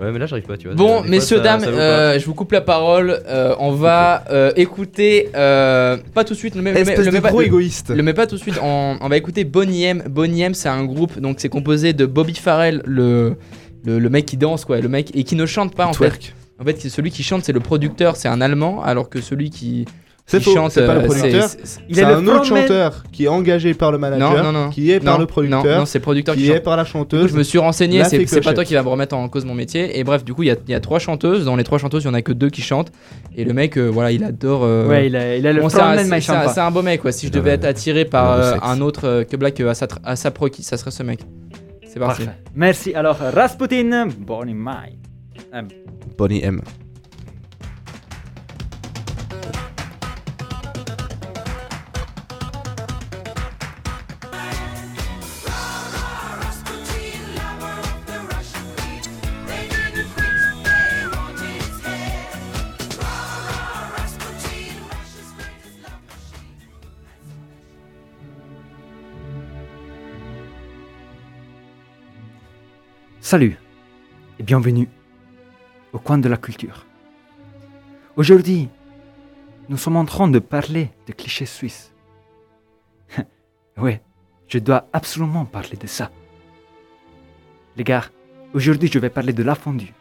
Ouais, 0.00 0.10
mais 0.10 0.18
là, 0.18 0.24
j'arrive 0.26 0.46
pas, 0.46 0.56
tu 0.56 0.66
vois. 0.68 0.74
Bon, 0.74 1.02
messieurs, 1.02 1.40
dames, 1.40 1.62
euh, 1.64 2.18
je 2.18 2.24
vous 2.24 2.32
coupe 2.34 2.50
la 2.52 2.62
parole. 2.62 3.20
euh, 3.28 3.54
on 3.58 3.72
va 3.72 4.24
euh, 4.30 4.50
écouter. 4.56 5.28
euh, 5.36 5.98
pas 6.14 6.24
tout 6.24 6.32
de 6.32 6.38
suite, 6.38 6.54
le 6.54 6.62
mets- 6.62 6.70
Espèce 6.72 6.98
le 7.06 7.12
de 7.12 7.18
gros 7.20 7.42
égoïste. 7.42 7.90
le 7.90 8.02
mets 8.02 8.14
pas 8.14 8.26
tout 8.26 8.36
de 8.36 8.40
suite. 8.40 8.58
On, 8.62 8.96
on 9.00 9.08
va 9.08 9.16
écouter 9.18 9.44
Bonnie 9.44 9.84
M. 9.84 10.02
Bonnie 10.08 10.40
M, 10.42 10.54
c'est 10.54 10.70
un 10.70 10.84
groupe, 10.84 11.20
donc 11.20 11.36
c'est 11.40 11.50
composé 11.50 11.92
de 11.92 12.06
Bobby 12.06 12.34
Farrell, 12.34 12.82
le, 12.86 13.36
le, 13.84 13.98
le 13.98 14.08
mec 14.08 14.24
qui 14.24 14.38
danse, 14.38 14.64
quoi, 14.64 14.80
le 14.80 14.88
mec 14.88 15.10
et 15.14 15.24
qui 15.24 15.36
ne 15.36 15.44
chante 15.46 15.74
pas 15.76 15.86
en 15.86 15.92
fait. 15.92 15.98
Twerk. 16.08 16.34
En 16.58 16.64
fait, 16.64 16.80
c'est 16.80 16.88
celui 16.88 17.10
qui 17.10 17.22
chante, 17.22 17.44
c'est 17.44 17.52
le 17.52 17.60
producteur, 17.60 18.16
c'est 18.16 18.28
un 18.28 18.40
Allemand, 18.40 18.82
alors 18.82 19.08
que 19.10 19.20
celui 19.20 19.50
qui, 19.50 19.84
C'est 20.24 20.38
qui 20.38 20.44
faux, 20.44 20.54
chante, 20.54 20.70
c'est 20.70 20.86
pas 20.86 20.92
euh, 20.92 21.00
le 21.02 21.06
producteur. 21.06 21.48
c'est- 21.48 21.58
c'est- 21.66 21.80
Il 21.88 21.96
C'est 21.96 22.02
est 22.02 22.06
le 22.06 22.14
un 22.14 22.26
autre 22.28 22.44
chanteur 22.44 23.02
qui 23.12 23.24
est 23.24 23.28
engagé 23.28 23.74
par 23.74 23.90
le 23.92 23.98
manager, 23.98 24.42
Non, 24.44 24.52
non, 24.52 24.64
non. 24.66 24.70
qui 24.70 24.90
est 24.92 25.00
par 25.00 25.18
le 25.18 25.26
producteur, 25.26 25.80
Non, 25.80 25.84
c'est 25.84 25.98
le 25.98 26.02
producteur 26.02 26.34
qui 26.36 26.42
qui 26.42 26.46
chante. 26.46 26.56
est 26.56 26.60
par 26.60 26.76
la 26.76 26.84
Du 26.84 26.90
coup, 26.90 26.98
chanteuse. 26.98 27.30
je 27.32 27.36
me 27.36 27.42
suis 27.42 27.58
renseigné, 27.58 28.02
c'est 28.04 28.40
pas 28.40 28.54
toi 28.54 28.64
qui 28.64 28.74
va 28.74 28.82
me 28.82 28.88
remettre 28.88 29.16
en 29.16 29.28
cause 29.28 29.44
mon 29.44 29.54
métier. 29.54 29.98
Et 29.98 30.04
bref, 30.04 30.24
du 30.24 30.32
coup, 30.32 30.44
il 30.44 30.46
y 30.46 30.50
a, 30.52 30.56
il 30.66 30.70
y 30.70 30.74
a 30.74 30.80
trois 30.80 31.00
chanteuses. 31.00 31.44
Dans 31.44 31.56
les 31.56 31.64
trois 31.64 31.78
chanteuses, 31.78 32.04
il 32.04 32.06
y 32.06 32.10
en 32.10 32.14
a 32.14 32.22
que 32.22 32.32
deux 32.32 32.50
qui 32.50 32.62
chantent. 32.62 32.92
Et 33.36 33.44
le 33.44 33.52
mec, 33.52 33.76
euh, 33.76 33.88
voilà, 33.88 34.12
il 34.12 34.22
adore. 34.24 34.62
euh, 34.64 34.88
Ouais, 34.88 35.08
il 35.08 35.16
a, 35.16 35.36
il 35.36 35.46
a 35.46 35.52
le 35.52 35.60
bon, 35.60 35.68
c'est 35.68 35.76
un- 35.80 35.84
frontman, 35.86 36.08
mais 36.08 36.18
il 36.18 36.22
c'est 36.22 36.26
chante 36.28 36.36
un, 36.36 36.44
pas. 36.46 36.52
c'est 36.54 36.60
un 36.60 36.70
beau 36.70 36.82
mec, 36.82 37.02
quoi. 37.02 37.10
Si 37.12 37.26
je 37.26 37.32
devais 37.32 37.50
être 37.50 37.64
attiré 37.64 38.04
par 38.04 38.32
euh, 38.32 38.54
un 38.62 38.80
autre 38.80 39.06
euh, 39.06 39.24
que 39.24 39.36
Black 39.36 39.60
euh, 39.60 39.72
Asap- 39.72 39.98
Asaproki, 40.04 40.62
ça 40.62 40.76
serait 40.76 40.92
ce 40.92 41.02
mec. 41.02 41.18
C'est 41.92 41.98
parti. 42.00 42.22
Merci. 42.54 42.94
Alors, 42.94 43.18
Rasputin, 43.18 44.06
Bonnie 44.18 44.54
Mai. 44.54 44.96
Bonnie 46.16 46.42
M. 46.42 46.60
Salut 73.32 73.56
et 74.38 74.42
bienvenue 74.42 74.90
au 75.94 75.98
coin 75.98 76.18
de 76.18 76.28
la 76.28 76.36
culture. 76.36 76.84
Aujourd'hui, 78.14 78.68
nous 79.70 79.78
sommes 79.78 79.96
en 79.96 80.04
train 80.04 80.28
de 80.28 80.38
parler 80.38 80.90
de 81.06 81.14
clichés 81.14 81.46
suisses. 81.46 81.94
ouais, 83.78 84.02
je 84.48 84.58
dois 84.58 84.86
absolument 84.92 85.46
parler 85.46 85.78
de 85.78 85.86
ça. 85.86 86.10
Les 87.78 87.84
gars, 87.84 88.04
aujourd'hui 88.52 88.90
je 88.92 88.98
vais 88.98 89.08
parler 89.08 89.32
de 89.32 89.42
la 89.42 89.54
fondue. 89.54 89.94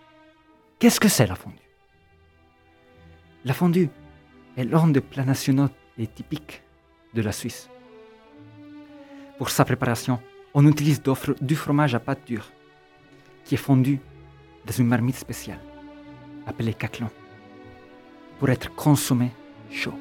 Qu'est-ce 0.77 0.99
que 0.99 1.07
c'est 1.07 1.27
la 1.27 1.35
fondue? 1.35 1.71
La 3.45 3.53
fondue 3.53 3.87
est 4.57 4.65
l'un 4.65 4.89
des 4.89 4.99
plats 4.99 5.23
nationaux 5.23 5.69
et 5.97 6.07
typiques 6.07 6.63
de 7.13 7.21
la 7.21 7.31
Suisse. 7.31 7.69
Pour 9.37 9.51
sa 9.51 9.63
préparation, 9.63 10.19
on 10.53 10.67
utilise 10.67 11.01
du 11.39 11.55
fromage 11.55 11.95
à 11.95 12.01
pâte 12.01 12.27
dure 12.27 12.51
qui 13.45 13.55
est 13.55 13.57
fondu 13.57 13.99
dans 14.65 14.73
une 14.73 14.87
marmite 14.87 15.15
spéciale, 15.15 15.59
appelée 16.45 16.73
caclon, 16.73 17.09
pour 18.39 18.49
être 18.49 18.73
consommé 18.75 19.31
chaud. 19.69 19.93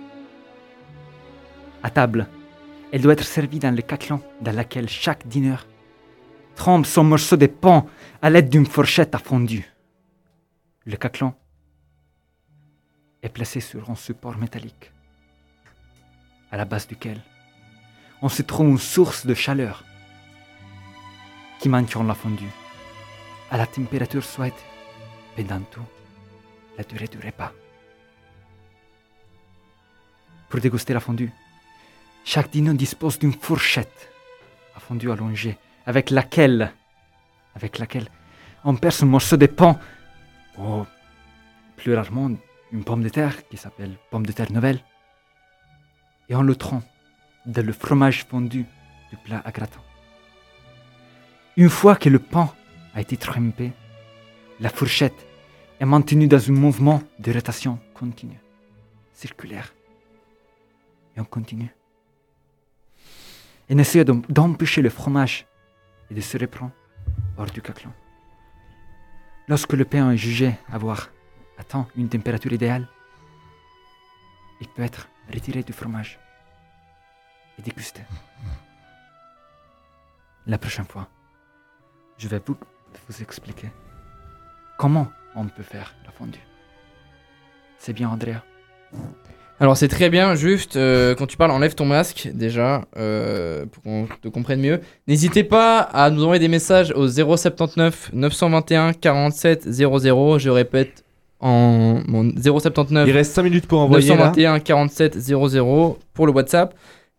À 1.82 1.90
table, 1.90 2.26
elle 2.92 3.02
doit 3.02 3.12
être 3.12 3.24
servie 3.24 3.58
dans 3.58 3.74
le 3.74 3.82
caclon 3.82 4.20
dans 4.40 4.56
lequel 4.56 4.88
chaque 4.88 5.26
dîner 5.26 5.56
trempe 6.54 6.86
son 6.86 7.04
morceau 7.04 7.36
de 7.36 7.46
pain 7.46 7.86
à 8.20 8.28
l'aide 8.28 8.50
d'une 8.50 8.66
fourchette 8.66 9.14
à 9.14 9.18
fondue. 9.18 9.64
Le 10.84 10.96
caclon 10.96 11.34
est 13.22 13.28
placé 13.28 13.60
sur 13.60 13.88
un 13.90 13.94
support 13.94 14.36
métallique, 14.36 14.92
à 16.50 16.56
la 16.56 16.64
base 16.64 16.86
duquel 16.86 17.20
on 18.22 18.28
se 18.28 18.42
trouve 18.42 18.68
une 18.68 18.78
source 18.78 19.24
de 19.24 19.34
chaleur 19.34 19.84
qui 21.58 21.68
maintient 21.68 22.04
la 22.04 22.14
fondue 22.14 22.52
à 23.50 23.56
la 23.56 23.66
température 23.66 24.24
souhaitée 24.24 24.56
pendant 25.36 25.60
tout 25.60 25.84
la 26.78 26.84
durée 26.84 27.08
du 27.08 27.18
repas. 27.18 27.52
Pour 30.48 30.60
déguster 30.60 30.94
la 30.94 31.00
fondue, 31.00 31.32
chaque 32.24 32.50
dîner 32.50 32.74
dispose 32.74 33.18
d'une 33.18 33.32
fourchette 33.32 34.10
à 34.76 34.80
fondue 34.80 35.10
allongée 35.10 35.58
avec 35.86 36.10
laquelle, 36.10 36.72
avec 37.54 37.78
laquelle 37.78 38.08
on 38.64 38.76
perce 38.76 39.02
un 39.02 39.06
morceau 39.06 39.36
de 39.36 39.46
pain 39.46 39.78
ou 40.58 40.84
plus 41.76 41.94
rarement 41.94 42.30
une 42.72 42.84
pomme 42.84 43.02
de 43.02 43.08
terre 43.08 43.48
qui 43.48 43.56
s'appelle 43.56 43.96
pomme 44.10 44.26
de 44.26 44.32
terre 44.32 44.52
nouvelle 44.52 44.80
et 46.28 46.34
on 46.36 46.42
le 46.42 46.54
trempe 46.54 46.84
dans 47.46 47.64
le 47.64 47.72
fromage 47.72 48.24
fondu 48.24 48.64
du 49.10 49.16
plat 49.16 49.42
à 49.44 49.50
gratin. 49.50 49.80
Une 51.56 51.68
fois 51.68 51.96
que 51.96 52.08
le 52.08 52.18
pain 52.18 52.52
a 52.94 53.00
été 53.00 53.16
trempé, 53.16 53.72
la 54.60 54.68
fourchette 54.68 55.26
est 55.78 55.84
maintenue 55.86 56.26
dans 56.28 56.48
un 56.50 56.52
mouvement 56.52 57.02
de 57.18 57.32
rotation 57.32 57.78
continue, 57.94 58.38
circulaire. 59.14 59.72
Et 61.16 61.20
on 61.20 61.24
continue. 61.24 61.72
Et 63.68 63.74
on 63.74 63.78
essaie 63.78 64.04
d'em- 64.04 64.22
d'empêcher 64.28 64.82
le 64.82 64.90
fromage 64.90 65.46
et 66.10 66.14
de 66.14 66.20
se 66.20 66.36
reprendre 66.38 66.72
hors 67.38 67.46
du 67.50 67.62
caclon. 67.62 67.92
Lorsque 69.48 69.72
le 69.72 69.84
pain 69.84 70.10
est 70.12 70.16
jugé 70.16 70.54
avoir 70.70 71.08
atteint 71.58 71.86
une 71.96 72.08
température 72.08 72.52
idéale, 72.52 72.88
il 74.60 74.68
peut 74.68 74.82
être 74.82 75.08
retiré 75.32 75.62
du 75.62 75.72
fromage 75.72 76.18
et 77.58 77.62
dégusté. 77.62 78.02
La 80.46 80.58
prochaine 80.58 80.84
fois, 80.86 81.08
je 82.18 82.28
vais 82.28 82.40
vous, 82.44 82.56
vous 83.08 83.22
expliquer 83.22 83.68
comment 84.78 85.08
on 85.36 85.44
peut 85.44 85.62
faire 85.62 85.94
la 86.04 86.12
fondue. 86.12 86.38
C'est 87.78 87.92
bien, 87.92 88.08
Andrea 88.10 88.42
Alors 89.58 89.76
c'est 89.76 89.88
très 89.88 90.10
bien, 90.10 90.34
juste 90.34 90.76
euh, 90.76 91.14
quand 91.14 91.26
tu 91.26 91.36
parles, 91.36 91.50
enlève 91.50 91.74
ton 91.74 91.86
masque 91.86 92.28
déjà 92.34 92.82
euh, 92.96 93.64
pour 93.66 93.82
qu'on 93.82 94.08
te 94.20 94.28
comprenne 94.28 94.60
mieux. 94.60 94.80
N'hésitez 95.06 95.44
pas 95.44 95.78
à 95.80 96.10
nous 96.10 96.22
envoyer 96.24 96.40
des 96.40 96.48
messages 96.48 96.92
au 96.92 97.08
079 97.08 98.10
921 98.12 98.92
47 98.92 99.70
00. 99.70 100.38
Je 100.38 100.50
répète 100.50 101.04
en 101.40 102.00
mon 102.06 102.30
079 102.36 103.08
Il 103.08 103.12
reste 103.12 103.32
5 103.32 103.42
minutes 103.42 103.66
pour 103.66 103.80
envoyer 103.80 104.08
là. 104.08 104.16
921 104.16 104.60
47 104.60 105.18
00 105.18 105.98
pour 106.12 106.26
le 106.26 106.32
WhatsApp. 106.32 106.74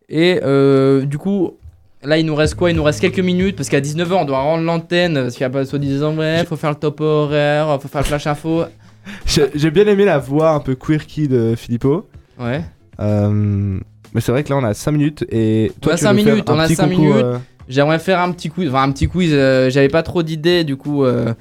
Et 0.08 0.40
euh, 0.42 1.04
du 1.06 1.18
coup, 1.18 1.56
là 2.04 2.18
il 2.18 2.26
nous 2.26 2.34
reste 2.34 2.54
quoi? 2.54 2.70
Il 2.70 2.76
nous 2.76 2.82
reste 2.82 3.00
quelques 3.00 3.20
minutes 3.20 3.56
parce 3.56 3.68
qu'à 3.68 3.80
19h 3.80 4.12
on 4.12 4.24
doit 4.24 4.38
rendre 4.40 4.64
l'antenne 4.64 5.14
parce 5.14 5.32
qu'il 5.34 5.42
y 5.42 5.44
a 5.44 5.50
pas 5.50 5.64
soi-disant 5.64 6.12
bref, 6.12 6.48
faut 6.48 6.56
faire 6.56 6.70
le 6.70 6.76
top 6.76 7.00
horaire, 7.00 7.78
faut 7.80 7.88
faire 7.88 8.00
le 8.02 8.06
flash 8.06 8.26
info. 8.26 8.64
J'ai 9.26 9.46
j'ai 9.54 9.70
bien 9.70 9.86
aimé 9.86 10.04
la 10.04 10.18
voix 10.18 10.50
un 10.50 10.60
peu 10.60 10.74
quirky 10.76 11.26
de 11.28 11.54
Filippo. 11.56 12.08
Ouais. 12.38 12.62
Euh, 13.00 13.78
mais 14.14 14.20
c'est 14.20 14.30
vrai 14.32 14.44
que 14.44 14.50
là 14.50 14.56
on 14.56 14.64
a 14.64 14.74
5 14.74 14.92
minutes 14.92 15.24
et 15.30 15.72
toi 15.80 15.92
On 15.92 15.94
a 15.94 15.98
tu 15.98 16.02
cinq 16.04 16.12
veux 16.12 16.22
faire 16.22 16.32
minutes, 16.34 16.50
un 16.50 16.54
on 16.54 16.58
a 16.58 16.66
petit 16.66 16.74
cinq 16.76 16.88
concours, 16.90 17.04
minutes. 17.06 17.24
euh, 17.24 17.38
J'aimerais 17.68 17.98
faire 17.98 18.20
un 18.20 18.30
petit 18.32 18.48
quiz, 18.50 18.68
enfin 18.68 18.82
un 18.82 18.92
petit 18.92 19.08
quiz. 19.08 19.30
euh, 19.32 19.70
J'avais 19.70 19.88
pas 19.88 20.02
trop 20.02 20.22
d'idées, 20.22 20.62
du 20.64 20.76
coup, 20.76 21.04
euh, 21.04 21.32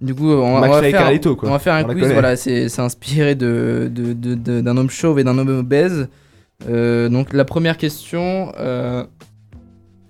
du 0.00 0.14
coup, 0.14 0.30
on, 0.30 0.56
on 0.56 0.60
va 0.60 0.78
et 0.78 0.90
faire, 0.90 1.00
Carlito, 1.00 1.36
quoi. 1.36 1.48
on 1.48 1.52
va 1.52 1.58
faire 1.58 1.74
un 1.74 1.84
On 1.84 1.88
la 1.88 1.92
quiz. 1.92 2.02
connaît. 2.02 2.12
Voilà, 2.14 2.36
c'est 2.36 2.68
c'est 2.68 2.80
inspiré 2.82 3.34
de 3.34 3.90
de- 3.92 4.12
de- 4.14 4.34
de- 4.34 4.60
d'un 4.60 4.76
homme 4.76 4.88
chauve 4.90 5.18
et 5.18 5.24
d'un 5.24 5.36
homme 5.36 5.48
obèse. 5.58 6.08
Euh, 6.68 7.08
donc 7.08 7.32
la 7.34 7.44
première 7.44 7.76
question, 7.76 8.52
euh, 8.58 9.04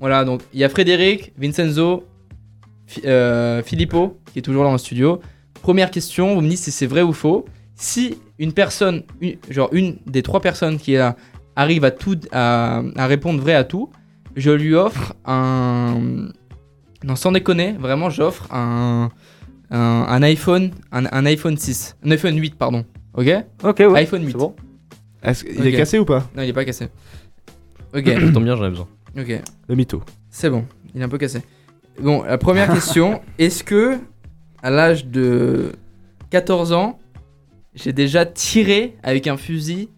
voilà, 0.01 0.25
donc 0.25 0.43
il 0.53 0.61
y 0.61 0.65
a 0.65 0.69
Frédéric, 0.69 1.33
Vincenzo, 1.39 2.05
euh, 3.05 3.63
Filippo 3.63 4.19
qui 4.33 4.39
est 4.39 4.43
toujours 4.43 4.63
là 4.63 4.69
dans 4.69 4.73
le 4.75 4.79
studio. 4.79 5.21
Première 5.63 5.91
question, 5.91 6.35
vous 6.35 6.41
me 6.41 6.49
dites 6.49 6.59
si 6.59 6.71
c'est 6.71 6.87
vrai 6.87 7.03
ou 7.03 7.13
faux. 7.13 7.45
Si 7.75 8.17
une 8.39 8.53
personne, 8.53 9.03
une- 9.21 9.37
genre 9.51 9.69
une 9.73 9.97
des 10.07 10.23
trois 10.23 10.41
personnes 10.41 10.79
qui 10.79 10.95
est 10.95 10.99
là, 10.99 11.17
arrive 11.57 11.85
à 11.85 11.91
tout, 11.91 12.19
à, 12.33 12.83
à 12.97 13.07
répondre 13.07 13.41
vrai 13.41 13.55
à 13.55 13.65
tout, 13.65 13.91
je 14.37 14.51
lui 14.51 14.75
offre 14.75 15.15
un, 15.25 16.29
non 17.05 17.17
sans 17.17 17.33
déconner, 17.33 17.73
vraiment 17.73 18.11
j'offre 18.11 18.47
un, 18.53 19.11
un, 19.71 19.79
un 20.09 20.23
iPhone, 20.23 20.71
un, 20.93 21.07
un 21.11 21.27
iPhone 21.27 21.57
6, 21.57 21.97
un 22.05 22.11
iPhone 22.11 22.37
8 22.39 22.55
pardon, 22.57 22.85
ok? 23.15 23.29
Ok, 23.65 23.79
ouais. 23.81 24.01
iPhone 24.01 24.23
8. 24.25 24.33
C'est 24.33 24.39
bon. 24.39 24.55
est-ce 25.23 25.45
qu'il 25.45 25.59
Ok. 25.59 25.67
est 25.67 25.73
cassé 25.73 25.99
ou 25.99 26.05
pas? 26.05 26.29
Non 26.37 26.43
il 26.43 26.49
est 26.51 26.53
pas 26.53 26.65
cassé. 26.67 26.89
Ok, 27.95 28.05
tombe 28.35 28.45
bien, 28.45 28.57
j'en 28.57 28.67
ai 28.67 28.71
besoin. 28.71 28.89
Ok. 29.19 29.41
Le 29.69 29.75
mytho. 29.75 30.03
C'est 30.31 30.51
bon, 30.51 30.65
il 30.95 31.01
est 31.01 31.05
un 31.05 31.09
peu 31.09 31.19
cassé. 31.19 31.41
Bon, 32.01 32.23
la 32.23 32.39
première 32.39 32.71
question, 32.73 33.21
est-ce 33.39 33.65
que 33.65 33.99
à 34.63 34.71
l'âge 34.71 35.07
de 35.07 35.73
14 36.31 36.73
ans, 36.73 36.99
j'ai 37.75 37.93
déjà 37.93 38.27
tiré 38.27 38.97
avec 39.03 39.27
un 39.27 39.37
fusil 39.37 39.89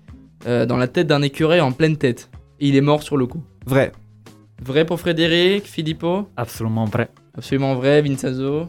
euh, 0.47 0.67
dans 0.67 0.77
la 0.77 0.89
tête 0.89 1.07
d'un 1.07 1.23
écureuil 1.23 1.61
en 1.61 1.73
pleine 1.73 1.97
tête? 1.97 2.31
Et 2.61 2.69
il 2.69 2.77
est 2.77 2.81
mort 2.81 3.03
sur 3.03 3.17
le 3.17 3.27
coup. 3.27 3.43
Vrai. 3.67 3.93
Vrai 4.63 4.85
pour 4.85 4.99
Frédéric, 4.99 5.65
Filippo? 5.67 6.29
Absolument 6.37 6.85
vrai. 6.87 7.09
Absolument 7.37 7.75
vrai, 7.77 8.03
Vincenzo? 8.03 8.69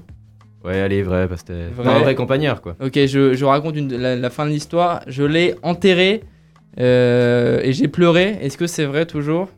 Ouais, 0.64 0.80
allez, 0.80 1.02
vrai, 1.04 1.28
parce 1.28 1.42
que 1.42 1.48
t'es 1.48 1.68
Vrai. 1.70 1.90
un 1.90 2.00
vrai 2.00 2.16
campagnard, 2.16 2.62
quoi. 2.62 2.76
Ok, 2.84 2.94
je, 3.06 3.34
je 3.34 3.46
raconte 3.46 3.76
une- 3.78 3.96
la, 3.96 4.16
la 4.16 4.30
fin 4.30 4.46
de 4.46 4.52
l'histoire. 4.52 5.02
Je 5.08 5.24
l'ai 5.24 5.56
enterré 5.64 6.24
euh, 6.80 7.62
et 7.64 7.74
j'ai 7.74 7.88
pleuré. 7.88 8.38
Est-ce 8.42 8.58
que 8.58 8.68
c'est 8.68 8.86
vrai 8.86 9.06
toujours? 9.06 9.50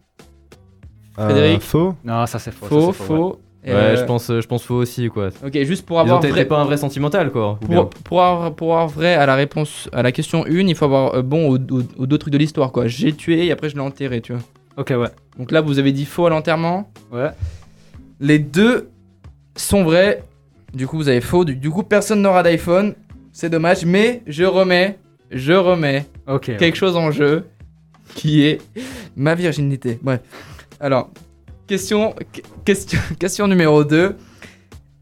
Frédéric 1.25 1.61
Faux. 1.61 1.93
Non, 2.03 2.25
ça 2.25 2.39
c'est 2.39 2.51
faux. 2.53 2.65
ça, 2.65 2.69
Faux, 2.69 2.91
faux. 2.93 3.39
Ouais, 3.63 3.71
Euh, 3.73 3.95
je 3.95 4.03
pense, 4.05 4.27
je 4.27 4.47
pense 4.47 4.63
faux 4.63 4.75
aussi, 4.77 5.07
quoi. 5.09 5.29
Ok, 5.45 5.53
juste 5.63 5.85
pour 5.85 5.99
avoir 5.99 6.19
peut-être 6.19 6.31
vrai, 6.31 6.45
pas 6.45 6.57
un 6.59 6.65
vrai 6.65 6.77
sentimental, 6.77 7.31
quoi. 7.31 7.59
ou 7.63 7.67
bien. 7.67 7.77
pour, 7.83 7.89
pour 8.03 8.23
avoir, 8.23 8.53
pour 8.55 8.71
avoir 8.73 8.87
vrai 8.87 9.13
à 9.13 9.25
la 9.27 9.35
réponse 9.35 9.87
à 9.93 10.01
la 10.01 10.11
question 10.11 10.45
1, 10.45 10.49
il 10.67 10.73
faut 10.75 10.85
avoir 10.85 11.13
euh, 11.15 11.21
bon 11.21 11.47
aux, 11.47 11.57
aux- 11.57 11.83
aux 11.99 12.05
deux 12.07 12.17
trucs 12.17 12.33
de 12.33 12.39
l'histoire 12.39 12.71
quoi. 12.71 12.87
J'ai 12.87 13.13
tué 13.13 13.45
et 13.45 13.51
après 13.51 13.69
je 13.69 13.75
l'ai 13.75 13.81
enterré, 13.81 14.19
tu 14.21 14.33
vois. 14.33 14.41
Ok, 14.77 14.89
ouais. 14.97 15.09
Donc 15.37 15.51
là 15.51 15.61
vous 15.61 15.77
avez 15.77 15.91
dit 15.91 16.05
faux 16.05 16.25
à 16.25 16.31
l'enterrement. 16.31 16.89
Ouais. 17.11 17.29
Les 18.19 18.39
deux 18.39 18.89
sont 19.55 19.83
vrais. 19.83 20.23
Du 20.73 20.87
coup 20.87 20.97
vous 20.97 21.09
avez 21.09 21.21
faux. 21.21 21.45
Du, 21.45 21.55
du 21.55 21.69
coup 21.69 21.83
personne 21.83 22.21
n'aura 22.23 22.41
d'iPhone. 22.41 22.95
C'est 23.31 23.49
dommage, 23.49 23.85
mais 23.85 24.23
je 24.25 24.43
remets, 24.43 24.97
je 25.29 25.53
remets 25.53 26.05
Ok. 26.27 26.45
ouais. 26.47 26.57
quelque 26.57 26.77
chose 26.77 26.95
en 26.97 27.11
jeu 27.11 27.45
qui 28.15 28.43
est 28.43 28.59
ma 29.15 29.35
virginité. 29.35 29.99
Bref. 30.01 30.21
Alors, 30.81 31.11
question, 31.67 32.15
que- 32.33 32.41
question, 32.65 32.99
question 33.19 33.47
numéro 33.47 33.83
2. 33.83 34.15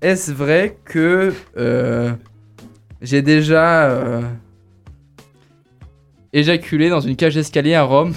Est-ce 0.01 0.31
vrai 0.31 0.77
que 0.85 1.33
euh, 1.57 2.11
j'ai 3.01 3.21
déjà 3.21 3.89
euh, 3.89 4.21
éjaculé 6.33 6.89
dans 6.89 6.99
une 6.99 7.15
cage 7.15 7.35
d'escalier 7.35 7.75
à 7.75 7.83
Rome? 7.83 8.13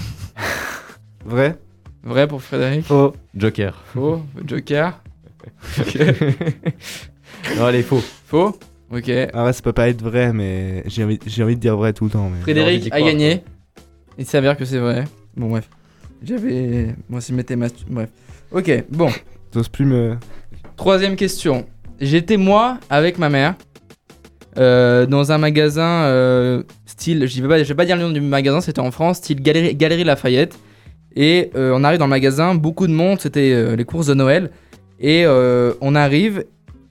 Vrai 1.25 1.57
Vrai 2.03 2.27
pour 2.27 2.43
Frédéric? 2.43 2.85
Faux. 2.85 3.15
Joker. 3.35 3.81
Faux 3.95 4.23
Joker? 4.45 5.01
Ok. 5.81 5.99
non, 7.57 7.65
allez, 7.65 7.83
faux. 7.83 8.03
Faux? 8.27 8.57
Ok. 8.93 9.11
Ah 9.33 9.45
ouais, 9.45 9.53
ça 9.53 9.63
peut 9.63 9.73
pas 9.73 9.89
être 9.89 10.03
vrai, 10.03 10.33
mais 10.33 10.83
j'ai 10.87 11.03
envie, 11.05 11.19
j'ai 11.27 11.43
envie 11.43 11.57
de 11.57 11.61
dire 11.61 11.77
vrai 11.77 11.93
tout 11.93 12.05
le 12.05 12.11
temps. 12.11 12.29
Mais... 12.29 12.41
Frédéric 12.43 12.93
a 12.93 13.01
gagné. 13.01 13.43
Il 14.19 14.27
s'avère 14.27 14.57
que 14.57 14.65
c'est 14.65 14.79
vrai. 14.79 15.05
Bon, 15.37 15.49
bref. 15.49 15.69
J'avais. 16.25 16.95
Moi, 17.09 17.21
si 17.21 17.33
je 17.33 17.37
m'étais 17.37 17.57
mastu- 17.57 17.85
Bref. 17.89 18.09
Ok, 18.51 18.71
bon. 18.91 19.09
T'oses 19.51 19.69
plus 19.69 19.85
me. 19.85 20.17
Troisième 20.77 21.17
question. 21.17 21.67
J'étais 22.01 22.37
moi 22.37 22.79
avec 22.91 23.19
ma 23.19 23.29
mère 23.29 23.55
euh, 24.59 25.07
dans 25.07 25.33
un 25.33 25.39
magasin 25.39 26.05
euh, 26.05 26.63
style, 26.85 27.27
je 27.27 27.43
vais 27.43 27.49
pas, 27.49 27.59
je 27.63 27.69
vais 27.69 27.75
pas 27.75 27.85
dire 27.87 27.97
le 27.97 28.03
nom 28.03 28.11
du 28.11 28.21
magasin, 28.21 28.61
c'était 28.61 28.81
en 28.81 28.91
France, 28.91 29.19
style 29.19 29.41
Galerie, 29.41 29.75
Galerie 29.75 30.05
Lafayette. 30.05 30.59
Et 31.15 31.51
euh, 31.55 31.73
on 31.75 31.85
arrive 31.85 31.99
dans 31.99 32.07
le 32.07 32.11
magasin, 32.11 32.55
beaucoup 32.55 32.87
de 32.87 32.93
monde, 32.93 33.21
c'était 33.21 33.77
les 33.77 33.85
courses 33.85 34.07
de 34.07 34.15
Noël. 34.15 34.51
Et 35.01 35.25
on 35.27 35.95
arrive 35.95 36.45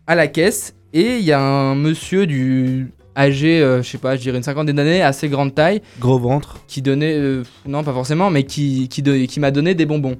à 0.08 0.15
la 0.15 0.28
caisse 0.28 0.76
et 0.94 1.17
il 1.17 1.24
y 1.24 1.32
a 1.32 1.39
un 1.39 1.76
monsieur 1.76 2.28
du 2.28 2.91
âgé, 3.15 3.62
euh, 3.62 3.82
je 3.82 3.89
sais 3.89 3.97
pas, 3.97 4.15
je 4.15 4.21
dirais 4.21 4.38
une 4.38 4.43
cinquantaine 4.43 4.76
d'années, 4.76 5.02
assez 5.02 5.28
grande 5.30 5.54
taille, 5.56 5.82
Gros 6.00 6.19
ventre. 6.19 6.60
qui 6.67 6.82
donnait, 6.82 7.13
euh, 7.15 7.43
non 7.67 7.84
pas 7.84 7.93
forcément, 7.93 8.30
mais 8.30 8.43
qui, 8.43 8.88
qui, 8.89 9.02
don- 9.02 9.26
qui 9.28 9.39
m'a 9.39 9.52
donné 9.52 9.76
des 9.76 9.86
bonbons. 9.86 10.17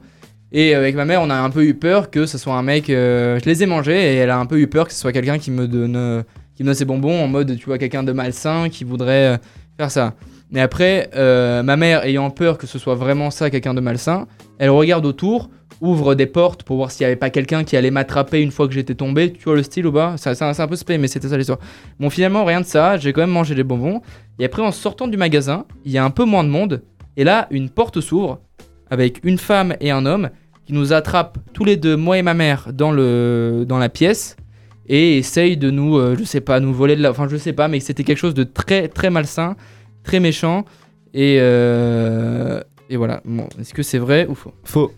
Et 0.52 0.76
euh, 0.76 0.80
avec 0.80 0.96
ma 0.96 1.06
mère, 1.06 1.22
on 1.22 1.30
a 1.30 1.36
un 1.36 1.50
peu 1.50 1.64
eu 1.64 1.74
peur 1.74 2.10
que 2.12 2.26
ce 2.26 2.38
soit 2.38 2.54
un 2.56 2.64
mec. 2.64 2.90
euh, 2.90 3.40
je 3.44 3.50
les 3.50 3.64
ai 3.64 3.66
mangés 3.66 3.98
et 3.98 4.16
elle 4.18 4.30
a 4.30 4.38
un 4.38 4.46
peu 4.46 4.60
eu 4.60 4.68
peur 4.68 4.88
que 4.88 4.94
ce 4.94 5.00
soit 5.00 5.14
quelqu'un 5.14 5.38
qui 5.40 5.52
me 5.52 5.68
donne, 5.68 6.24
qui 6.56 6.64
me 6.64 6.68
donne 6.68 6.76
ses 6.76 6.86
bonbons 6.86 7.24
en 7.24 7.28
mode, 7.28 7.58
tu 7.58 7.66
vois, 7.66 7.78
quelqu'un 7.78 8.04
de 8.04 8.12
malsain 8.12 8.68
qui 8.70 8.84
voudrait 8.84 9.40
faire 9.78 9.90
ça. 9.92 10.14
Mais 10.52 10.60
après, 10.60 11.10
ma 11.16 11.78
mère 11.78 12.04
ayant 12.04 12.30
peur 12.30 12.58
que 12.58 12.68
ce 12.68 12.78
soit 12.78 12.96
vraiment 12.96 13.32
ça, 13.32 13.50
quelqu'un 13.50 13.74
de 13.74 13.80
malsain, 13.80 14.28
elle 14.60 14.70
regarde 14.72 15.06
autour, 15.06 15.50
ouvre 15.82 16.16
des 16.16 16.28
portes 16.28 16.64
pour 16.64 16.78
voir 16.78 16.92
s'il 16.92 17.06
n'y 17.06 17.08
avait 17.08 17.16
pas 17.18 17.30
quelqu'un 17.30 17.64
qui 17.64 17.76
allait 17.76 17.92
m'attraper 17.92 18.42
une 18.42 18.52
fois 18.52 18.68
que 18.68 18.74
j'étais 18.74 18.96
tombé. 18.96 19.34
Tu 19.34 19.44
vois 19.44 19.56
le 19.56 19.64
style 19.64 19.88
ou 19.88 19.92
pas? 19.92 20.16
C'est 20.18 20.42
un, 20.42 20.68
peu 20.68 20.76
spé, 20.76 20.98
mais 20.98 21.08
c'était 21.08 21.28
ça 21.28 21.38
l'histoire. 21.38 21.60
Bon, 22.00 22.10
finalement, 22.10 22.46
rien 22.46 22.62
de 22.62 22.66
ça. 22.66 22.98
J'ai 22.98 23.12
quand 23.12 23.22
même 23.22 23.32
mangé 23.32 23.56
les 23.56 23.64
bonbons. 23.64 24.02
Et 24.40 24.46
après, 24.46 24.62
en 24.62 24.72
sortant 24.72 25.08
du 25.08 25.18
magasin, 25.18 25.66
il 25.84 25.92
y 25.92 25.98
a 25.98 26.06
un 26.06 26.12
peu 26.12 26.24
moins 26.24 26.44
de 26.44 26.50
monde. 26.50 26.84
Et 27.18 27.24
là, 27.24 27.48
une 27.52 27.70
porte 27.70 28.00
s'ouvre 28.00 28.40
avec 28.90 29.20
une 29.24 29.38
femme 29.38 29.76
et 29.82 29.92
un 29.92 30.06
homme 30.06 30.30
qui 30.66 30.74
nous 30.74 30.94
attrapent 30.94 31.38
tous 31.54 31.66
les 31.66 31.78
deux, 31.78 31.98
moi 31.98 32.18
et 32.18 32.22
ma 32.22 32.34
mère, 32.34 32.70
dans, 32.72 32.92
le, 32.92 33.66
dans 33.68 33.80
la 33.80 33.90
pièce 33.90 34.38
et 34.88 35.18
essayent 35.18 35.58
de 35.58 35.72
nous, 35.72 35.98
euh, 35.98 36.16
je 36.18 36.24
sais 36.24 36.42
pas, 36.42 36.60
nous 36.60 36.74
voler 36.74 36.96
de 36.96 37.02
la. 37.02 37.12
Enfin, 37.12 37.28
je 37.30 37.38
sais 37.38 37.54
pas, 37.54 37.68
mais 37.68 37.80
c'était 37.80 38.04
quelque 38.04 38.18
chose 38.18 38.34
de 38.34 38.44
très, 38.44 38.88
très 38.88 39.10
malsain, 39.10 39.56
très 40.04 40.20
méchant. 40.20 40.66
Et, 41.14 41.38
euh, 41.40 42.62
et 42.90 42.98
voilà. 42.98 43.22
Bon, 43.26 43.48
est-ce 43.60 43.74
que 43.74 43.84
c'est 43.84 43.98
vrai 43.98 44.28
ou 44.28 44.36
faux? 44.36 44.54
Faux. 44.64 44.92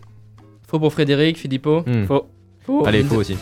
Faux 0.74 0.80
pour 0.80 0.92
Frédéric, 0.92 1.38
Philippot 1.38 1.84
Hmm. 1.86 2.04
Faux. 2.06 2.26
Faux. 2.66 2.84
Allez, 2.84 3.04
faux 3.04 3.14
aussi. 3.20 3.36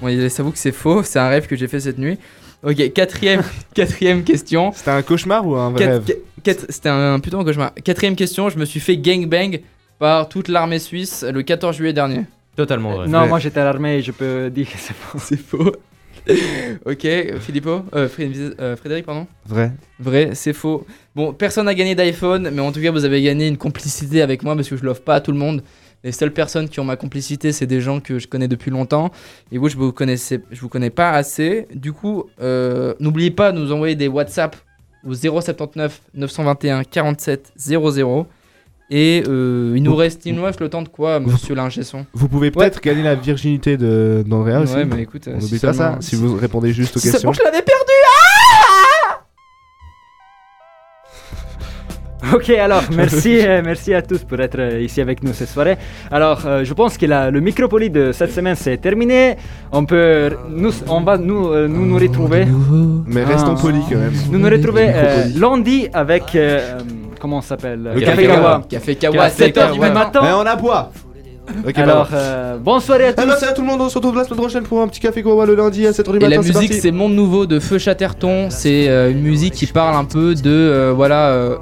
Bon, 0.00 0.08
il 0.08 0.30
s'avoue 0.30 0.52
que 0.52 0.58
c'est 0.58 0.72
faux, 0.72 1.02
c'est 1.02 1.18
un 1.18 1.28
rêve 1.28 1.46
que 1.46 1.54
j'ai 1.54 1.68
fait 1.68 1.80
cette 1.80 1.98
nuit. 1.98 2.16
Ok, 2.62 2.94
quatrième, 2.94 3.42
quatrième 3.74 4.24
question. 4.24 4.72
C'était 4.74 4.92
un 4.92 5.02
cauchemar 5.02 5.46
ou 5.46 5.54
un 5.56 5.68
vrai 5.70 5.84
Quatre- 5.84 5.90
rêve 6.06 6.16
qu- 6.42 6.66
C'était 6.70 6.88
un 6.88 7.20
putain 7.20 7.40
de 7.40 7.44
cauchemar. 7.44 7.74
Quatrième 7.84 8.16
question, 8.16 8.48
je 8.48 8.56
me 8.58 8.64
suis 8.64 8.80
fait 8.80 8.96
gangbang 8.96 9.60
par 9.98 10.30
toute 10.30 10.48
l'armée 10.48 10.78
suisse 10.78 11.26
le 11.30 11.42
14 11.42 11.76
juillet 11.76 11.92
dernier. 11.92 12.22
Totalement 12.56 12.92
vrai. 12.94 13.06
Non, 13.06 13.20
Ouais. 13.20 13.28
moi 13.28 13.38
j'étais 13.38 13.60
à 13.60 13.64
l'armée 13.64 13.96
et 13.98 14.02
je 14.02 14.12
peux 14.12 14.48
dire 14.48 14.66
que 14.66 14.78
c'est 14.78 14.94
faux. 14.94 15.18
C'est 15.22 15.38
faux. 15.38 15.72
ok, 16.86 17.06
Philippot 17.40 17.82
euh, 17.94 18.08
euh, 18.60 18.76
Frédéric, 18.76 19.04
pardon 19.04 19.26
Vrai. 19.46 19.72
Vrai, 20.00 20.30
c'est 20.34 20.52
faux. 20.54 20.86
Bon, 21.14 21.32
personne 21.34 21.66
n'a 21.66 21.74
gagné 21.74 21.94
d'iPhone, 21.94 22.48
mais 22.52 22.60
en 22.62 22.72
tout 22.72 22.80
cas, 22.80 22.90
vous 22.90 23.04
avez 23.04 23.20
gagné 23.22 23.46
une 23.46 23.56
complicité 23.58 24.22
avec 24.22 24.42
moi 24.42 24.54
parce 24.54 24.68
que 24.70 24.76
je 24.76 24.84
l'offre 24.84 25.02
pas 25.02 25.16
à 25.16 25.20
tout 25.20 25.32
le 25.32 25.38
monde. 25.38 25.62
Les 26.08 26.12
seules 26.12 26.32
personnes 26.32 26.70
qui 26.70 26.80
ont 26.80 26.84
ma 26.84 26.96
complicité, 26.96 27.52
c'est 27.52 27.66
des 27.66 27.82
gens 27.82 28.00
que 28.00 28.18
je 28.18 28.26
connais 28.26 28.48
depuis 28.48 28.70
longtemps. 28.70 29.10
Et 29.52 29.58
vous, 29.58 29.68
je 29.68 29.76
vous 29.76 29.92
connaissais, 29.92 30.40
je 30.50 30.58
vous 30.58 30.70
connais 30.70 30.88
pas 30.88 31.10
assez. 31.10 31.68
Du 31.74 31.92
coup, 31.92 32.24
euh, 32.40 32.94
n'oubliez 32.98 33.30
pas 33.30 33.52
de 33.52 33.58
nous 33.58 33.72
envoyer 33.72 33.94
des 33.94 34.08
WhatsApp 34.08 34.56
au 35.06 35.12
079 35.12 36.00
921 36.14 36.84
47 36.84 37.52
00. 37.58 38.26
Et 38.90 39.22
euh, 39.28 39.74
il 39.76 39.82
nous 39.82 39.94
reste, 39.94 40.24
il 40.24 40.34
nous 40.34 40.44
reste 40.44 40.60
le 40.60 40.70
temps 40.70 40.80
de 40.80 40.88
quoi, 40.88 41.20
monsieur 41.20 41.54
l'ingé-son 41.54 42.06
Vous 42.14 42.26
pouvez 42.26 42.50
peut-être 42.50 42.80
gagner 42.80 43.02
la 43.02 43.14
virginité 43.14 43.76
d'Andrea 43.76 44.62
aussi. 44.62 44.76
Ouais, 44.76 44.86
mais 44.86 45.02
écoute, 45.02 45.24
On 45.26 45.32
euh, 45.32 45.40
n'oublie 45.40 45.58
pas 45.58 45.74
ça 45.74 45.98
si 46.00 46.16
vous 46.16 46.36
répondez 46.36 46.72
juste 46.72 46.96
aux 46.96 47.00
si 47.00 47.10
questions. 47.10 47.34
seulement 47.34 47.34
je 47.34 47.42
l'avais 47.42 47.62
perdu 47.62 47.92
Ok, 52.34 52.50
alors 52.50 52.82
merci, 52.96 53.38
euh, 53.46 53.62
merci 53.64 53.94
à 53.94 54.02
tous 54.02 54.18
pour 54.24 54.38
être 54.40 54.58
euh, 54.58 54.80
ici 54.80 55.00
avec 55.00 55.22
nous 55.22 55.32
cette 55.32 55.48
soirée. 55.48 55.76
Alors, 56.10 56.40
euh, 56.46 56.64
je 56.64 56.74
pense 56.74 56.96
que 56.98 57.06
la- 57.06 57.30
le 57.30 57.40
Micropolis 57.40 57.90
de 57.90 58.12
cette 58.12 58.32
semaine 58.32 58.54
c'est 58.56 58.76
terminé. 58.78 59.36
On 59.72 59.84
peut, 59.84 60.30
nous, 60.50 60.72
on 60.88 61.00
va 61.00 61.16
nous 61.18 61.48
euh, 61.48 61.68
nous, 61.68 61.86
nous 61.86 61.98
retrouver. 61.98 62.46
Mais 63.06 63.22
Ah. 63.26 63.28
restons 63.32 63.54
polis 63.54 63.82
quand 63.90 63.98
même. 63.98 64.12
Nous 64.30 64.38
nous 64.38 64.48
retrouver 64.50 64.86
euh, 64.88 65.24
lundi 65.36 65.88
avec 65.92 66.36
comment 67.20 67.40
ça 67.40 67.48
s'appelle 67.50 67.82
Le 67.94 68.00
Café 68.00 68.04
Café 68.22 68.26
Kawa. 68.26 68.36
Kawa. 68.36 68.62
Café 68.68 68.94
Kawa, 68.96 69.22
À 69.24 69.28
7h 69.28 69.72
du 69.72 69.80
matin. 69.80 70.20
Mais 70.22 70.32
on 70.32 70.46
aboie 70.46 70.90
Ok, 71.66 71.78
Alors, 71.78 72.08
pardon. 72.08 72.14
euh, 72.14 72.58
bonne 72.58 72.80
soirée 72.80 73.06
à 73.06 73.12
tous. 73.14 73.22
Alors, 73.22 73.36
salut 73.36 73.52
à 73.52 73.54
tout 73.54 73.62
le 73.62 73.66
monde, 73.68 73.80
on 73.80 73.88
se 73.88 73.94
retrouve 73.94 74.14
la 74.16 74.24
semaine 74.24 74.38
prochaine 74.38 74.64
pour 74.64 74.82
un 74.82 74.86
petit 74.88 75.00
café 75.00 75.22
quoi 75.22 75.46
le 75.46 75.54
lundi 75.54 75.86
à 75.86 75.92
7h 75.92 76.10
du 76.12 76.16
Et 76.18 76.20
matin. 76.20 76.28
la 76.28 76.42
musique, 76.42 76.74
c'est 76.74 76.90
Monde 76.90 77.14
Nouveau 77.14 77.46
de 77.46 77.58
Feu 77.58 77.78
Chatterton. 77.78 78.48
C'est 78.50 78.86
euh, 78.90 79.10
une 79.10 79.22
musique 79.22 79.54
qui 79.54 79.64
parle 79.64 79.96
un 79.96 80.04
peu 80.04 80.34
de. 80.34 80.42
euh, 80.50 80.92
voilà. 80.94 81.56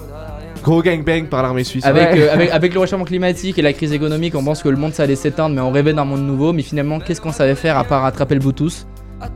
Gros 0.67 0.83
gangbang 0.83 1.27
par 1.29 1.43
l'armée 1.45 1.63
suisse. 1.63 1.85
avec, 1.87 2.11
Ouais. 2.13 2.21
euh, 2.23 2.33
avec, 2.35 2.51
avec 2.51 2.75
le 2.75 2.81
réchauffement 2.81 3.05
climatique 3.05 3.57
et 3.57 3.63
la 3.63 3.73
crise 3.73 3.93
économique, 3.93 4.35
on 4.35 4.43
pense 4.43 4.63
que 4.65 4.69
le 4.69 4.77
monde 4.77 4.93
ça 4.95 5.05
allait 5.05 5.15
s'éteindre, 5.15 5.55
mais 5.55 5.61
on 5.61 5.71
rêvait 5.71 5.93
d'un 5.95 6.05
monde 6.05 6.27
nouveau. 6.27 6.53
Mais 6.53 6.63
finalement, 6.63 6.99
qu'est-ce 6.99 7.21
qu'on 7.21 7.31
savait 7.33 7.55
faire 7.55 7.79
à 7.79 7.85
part 7.85 8.05
attraper 8.05 8.35
le 8.35 8.41
Bluetooth? 8.41 8.85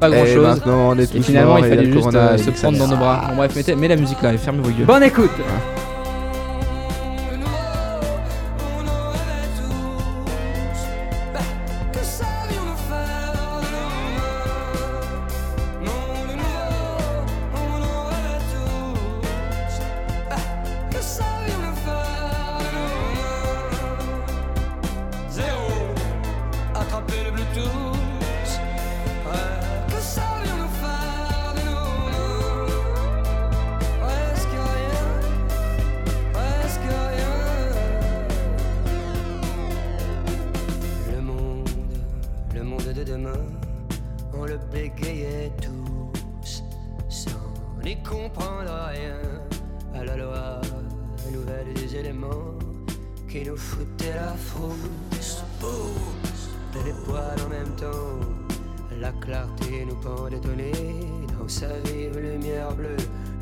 Pas 0.01 0.11
grand 0.11 0.25
Et 0.25 0.35
chose. 0.35 0.45
maintenant, 0.47 0.91
on 0.91 0.99
est 0.99 1.07
tous 1.07 1.19
Et 1.19 1.23
finalement, 1.23 1.57
il 1.59 1.65
fallait 1.67 1.91
juste 1.91 2.15
euh, 2.15 2.37
se 2.37 2.51
prendre 2.51 2.79
dans 2.79 2.89
nos 2.89 2.97
bras. 2.97 3.23
Bon, 3.31 3.37
bref, 3.37 3.55
mettez, 3.57 3.77
mets 3.77 3.89
la 3.89 3.97
musique 3.97 4.21
là 4.23 4.33
et 4.35 4.39
fermez 4.39 4.61
vos 4.61 4.71
gueules. 4.71 4.87
Bonne 4.87 5.05
écoute. 5.05 5.31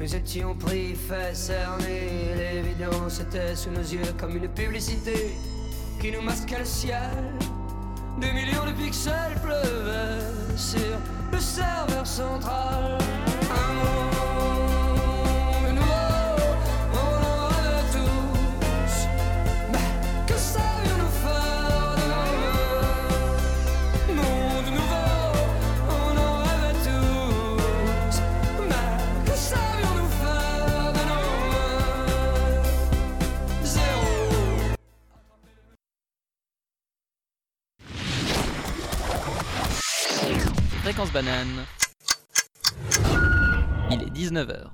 Nous 0.09 0.17
étions 0.17 0.55
pris, 0.55 0.95
fait 0.95 1.37
cerner. 1.37 2.35
L'évidence 2.35 3.21
était 3.21 3.55
sous 3.55 3.69
nos 3.69 3.83
yeux 3.83 4.11
comme 4.19 4.39
une 4.39 4.49
publicité 4.49 5.35
qui 6.01 6.11
nous 6.11 6.23
masquait 6.23 6.61
le 6.61 6.65
ciel. 6.65 7.35
Des 8.19 8.33
millions 8.33 8.65
de 8.65 8.73
pixels 8.73 9.39
pleuvaient 9.43 10.57
sur 10.57 10.97
le 11.31 11.39
serveur 11.39 12.07
central. 12.07 12.99
Il 43.91 44.03
est 44.03 44.11
19h. 44.11 44.67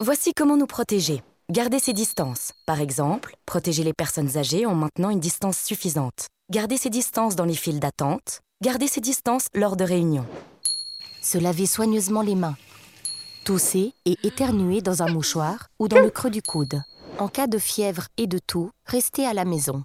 Voici 0.00 0.32
comment 0.32 0.56
nous 0.56 0.66
protéger. 0.66 1.22
Garder 1.50 1.78
ses 1.78 1.92
distances. 1.92 2.52
Par 2.64 2.80
exemple, 2.80 3.36
protéger 3.44 3.84
les 3.84 3.92
personnes 3.92 4.38
âgées 4.38 4.64
en 4.64 4.74
maintenant 4.74 5.10
une 5.10 5.20
distance 5.20 5.58
suffisante. 5.58 6.28
Garder 6.50 6.78
ses 6.78 6.88
distances 6.88 7.36
dans 7.36 7.44
les 7.44 7.54
files 7.54 7.80
d'attente. 7.80 8.40
Garder 8.62 8.86
ses 8.86 9.02
distances 9.02 9.48
lors 9.54 9.76
de 9.76 9.84
réunions. 9.84 10.26
Se 11.20 11.36
laver 11.36 11.66
soigneusement 11.66 12.22
les 12.22 12.34
mains. 12.34 12.56
Tousser 13.44 13.92
et 14.06 14.16
éternuer 14.22 14.80
dans 14.80 15.02
un 15.02 15.08
mouchoir 15.08 15.68
ou 15.78 15.88
dans 15.88 16.00
le 16.00 16.10
creux 16.10 16.30
du 16.30 16.40
coude. 16.40 16.80
En 17.18 17.28
cas 17.28 17.46
de 17.46 17.58
fièvre 17.58 18.06
et 18.16 18.26
de 18.26 18.38
toux, 18.38 18.70
restez 18.86 19.26
à 19.26 19.34
la 19.34 19.44
maison. 19.44 19.76